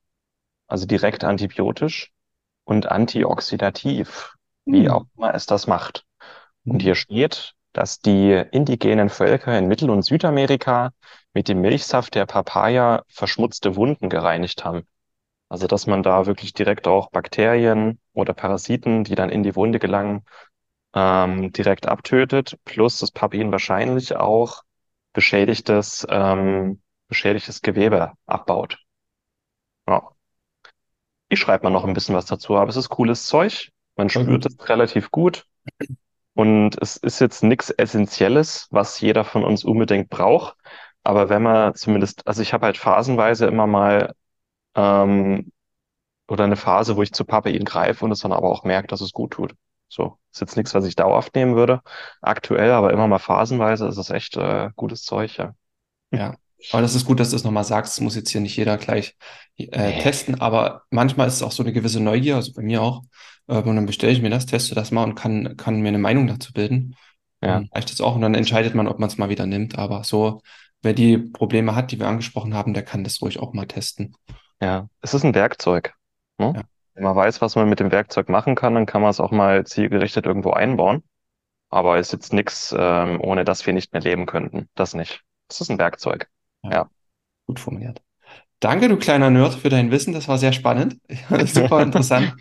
also 0.67 0.85
direkt 0.87 1.23
antibiotisch 1.23 2.11
und 2.65 2.87
antioxidativ, 2.91 4.35
wie 4.65 4.87
Hm. 4.87 4.91
auch 4.91 5.05
immer 5.17 5.33
es 5.35 5.45
das 5.47 5.67
macht. 5.67 6.05
Und 6.67 6.75
Hm. 6.75 6.79
hier 6.81 6.95
steht, 6.95 7.53
dass 7.73 7.99
die 7.99 8.31
indigenen 8.51 9.09
Völker 9.09 9.57
in 9.57 9.67
Mittel- 9.67 9.89
und 9.91 10.03
Südamerika 10.03 10.91
mit 11.33 11.47
dem 11.49 11.61
Milchsaft 11.61 12.15
der 12.15 12.25
Papaya 12.25 13.03
verschmutzte 13.09 13.75
Wunden 13.75 14.09
gereinigt 14.09 14.65
haben. 14.65 14.87
Also, 15.49 15.67
dass 15.67 15.87
man 15.87 16.03
da 16.03 16.25
wirklich 16.27 16.53
direkt 16.53 16.87
auch 16.87 17.11
Bakterien 17.11 17.99
oder 18.13 18.33
Parasiten, 18.33 19.03
die 19.03 19.15
dann 19.15 19.29
in 19.29 19.43
die 19.43 19.55
Wunde 19.55 19.79
gelangen, 19.79 20.23
ähm, 20.93 21.51
direkt 21.51 21.87
abtötet, 21.87 22.57
plus 22.65 22.99
das 22.99 23.11
Papain 23.11 23.51
wahrscheinlich 23.51 24.15
auch 24.15 24.63
beschädigtes, 25.13 26.05
ähm, 26.09 26.81
beschädigtes 27.07 27.61
Gewebe 27.61 28.13
abbaut. 28.25 28.79
Ja. 29.87 30.11
Ich 31.29 31.39
schreibe 31.39 31.63
mal 31.63 31.69
noch 31.71 31.85
ein 31.85 31.93
bisschen 31.93 32.15
was 32.15 32.25
dazu, 32.25 32.55
aber 32.55 32.69
es 32.69 32.75
ist 32.75 32.89
cooles 32.89 33.25
Zeug. 33.25 33.71
Man 33.95 34.09
spürt 34.09 34.45
es 34.45 34.69
relativ 34.69 35.11
gut. 35.11 35.45
Und 36.33 36.77
es 36.81 36.97
ist 36.97 37.19
jetzt 37.21 37.43
nichts 37.43 37.69
Essentielles, 37.69 38.67
was 38.71 38.99
jeder 38.99 39.23
von 39.23 39.43
uns 39.43 39.63
unbedingt 39.63 40.09
braucht. 40.09 40.55
Aber 41.03 41.29
wenn 41.29 41.43
man 41.43 41.75
zumindest, 41.75 42.27
also 42.27 42.41
ich 42.41 42.53
habe 42.53 42.65
halt 42.65 42.77
phasenweise 42.77 43.45
immer 43.45 43.67
mal 43.67 44.13
ähm, 44.75 45.51
oder 46.27 46.43
eine 46.45 46.55
Phase, 46.55 46.97
wo 46.97 47.03
ich 47.03 47.13
zu 47.13 47.25
Papain 47.25 47.63
greife 47.65 48.05
und 48.05 48.11
es 48.11 48.19
dann 48.19 48.33
aber 48.33 48.49
auch 48.49 48.63
merke, 48.63 48.87
dass 48.87 49.01
es 49.01 49.11
gut 49.13 49.31
tut. 49.31 49.55
So, 49.87 50.17
ist 50.33 50.41
jetzt 50.41 50.57
nichts, 50.57 50.73
was 50.73 50.85
ich 50.85 50.95
dauerhaft 50.95 51.35
nehmen 51.35 51.55
würde, 51.55 51.81
aktuell, 52.21 52.71
aber 52.71 52.91
immer 52.91 53.07
mal 53.07 53.19
phasenweise 53.19 53.87
ist 53.87 53.97
es 53.97 54.09
echt 54.09 54.35
äh, 54.35 54.71
gutes 54.75 55.03
Zeug, 55.03 55.37
ja. 55.37 55.53
Ja, 56.11 56.35
aber 56.71 56.81
das 56.81 56.95
ist 56.95 57.05
gut, 57.05 57.19
dass 57.19 57.29
du 57.29 57.35
es 57.35 57.43
nochmal 57.43 57.63
sagst. 57.63 57.93
Das 57.93 58.01
muss 58.01 58.15
jetzt 58.15 58.29
hier 58.29 58.41
nicht 58.41 58.55
jeder 58.57 58.77
gleich 58.77 59.15
äh, 59.57 59.95
nee. 59.95 60.01
testen, 60.01 60.39
aber 60.41 60.83
manchmal 60.89 61.27
ist 61.27 61.35
es 61.35 61.43
auch 61.43 61.51
so 61.51 61.63
eine 61.63 61.73
gewisse 61.73 61.99
Neugier, 61.99 62.35
also 62.35 62.53
bei 62.53 62.61
mir 62.61 62.81
auch. 62.81 63.03
Äh, 63.47 63.57
und 63.57 63.75
dann 63.75 63.85
bestelle 63.85 64.13
ich 64.13 64.21
mir 64.21 64.29
das, 64.29 64.45
teste 64.45 64.75
das 64.75 64.91
mal 64.91 65.03
und 65.03 65.15
kann, 65.15 65.57
kann 65.57 65.81
mir 65.81 65.89
eine 65.89 65.97
Meinung 65.97 66.27
dazu 66.27 66.53
bilden. 66.53 66.95
Ja. 67.41 67.57
Und 67.57 67.73
reicht 67.73 67.91
das 67.91 68.01
auch 68.01 68.15
und 68.15 68.21
dann 68.21 68.33
entscheidet 68.33 68.75
man, 68.75 68.87
ob 68.87 68.99
man 68.99 69.09
es 69.09 69.17
mal 69.17 69.29
wieder 69.29 69.45
nimmt. 69.45 69.77
Aber 69.77 70.03
so, 70.03 70.41
wer 70.81 70.93
die 70.93 71.17
Probleme 71.17 71.75
hat, 71.75 71.91
die 71.91 71.99
wir 71.99 72.07
angesprochen 72.07 72.53
haben, 72.53 72.73
der 72.73 72.83
kann 72.83 73.03
das 73.03 73.21
ruhig 73.21 73.39
auch 73.39 73.53
mal 73.53 73.67
testen. 73.67 74.15
Ja, 74.61 74.87
es 75.01 75.13
ist 75.13 75.23
ein 75.23 75.35
Werkzeug. 75.35 75.93
Ne? 76.37 76.53
Ja. 76.55 76.61
Wenn 76.93 77.03
man 77.03 77.15
weiß, 77.15 77.41
was 77.41 77.55
man 77.55 77.69
mit 77.69 77.81
dem 77.81 77.91
Werkzeug 77.91 78.29
machen 78.29 78.55
kann, 78.55 78.73
dann 78.73 78.85
kann 78.85 79.01
man 79.01 79.11
es 79.11 79.19
auch 79.19 79.31
mal 79.31 79.65
zielgerichtet 79.65 80.25
irgendwo 80.25 80.51
einbauen. 80.51 81.03
Aber 81.69 81.99
ist 81.99 82.13
jetzt 82.13 82.31
nichts, 82.31 82.73
ähm, 82.77 83.19
ohne 83.19 83.43
dass 83.43 83.65
wir 83.65 83.73
nicht 83.73 83.91
mehr 83.91 84.01
leben 84.01 84.25
könnten. 84.25 84.69
Das 84.75 84.93
nicht. 84.93 85.21
Das 85.49 85.59
ist 85.59 85.69
ein 85.69 85.77
Werkzeug. 85.77 86.29
Ja. 86.71 86.89
Gut 87.45 87.59
formuliert. 87.59 88.01
Danke, 88.59 88.87
du 88.87 88.97
kleiner 88.97 89.29
Nerd, 89.29 89.53
für 89.55 89.69
dein 89.69 89.91
Wissen. 89.91 90.13
Das 90.13 90.27
war 90.27 90.39
sehr 90.39 90.53
spannend. 90.53 90.97
Super 91.45 91.81
interessant. 91.81 92.35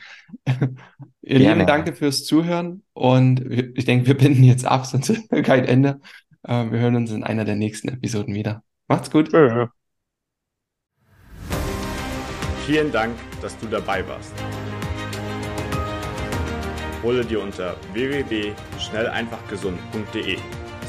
Ihr 1.23 1.39
Lieben, 1.39 1.67
danke 1.67 1.95
fürs 1.95 2.25
Zuhören. 2.25 2.83
Und 2.93 3.41
ich 3.51 3.85
denke, 3.85 4.07
wir 4.07 4.17
binden 4.17 4.45
jetzt 4.45 4.65
ab, 4.65 4.87
sonst 4.87 5.13
kein 5.31 5.65
Ende. 5.65 6.01
Ähm, 6.47 6.71
wir 6.73 6.81
hören 6.81 6.97
uns 6.97 7.11
in 7.11 7.25
einer 7.25 7.45
der 7.45 7.57
nächsten 7.57 7.89
Episoden 7.89 8.35
wieder. 8.35 8.63
Macht's 8.89 9.11
gut. 9.11 9.31
Ja. 9.33 9.71
Vielen 12.67 12.93
Dank, 12.93 13.15
dass 13.43 13.59
du 13.59 13.67
dabei 13.67 14.09
warst. 14.09 14.33
Hole 17.03 17.23
dir 17.25 17.43
unter 17.43 17.77
www.schnelleinfachgesund.de 17.93 20.39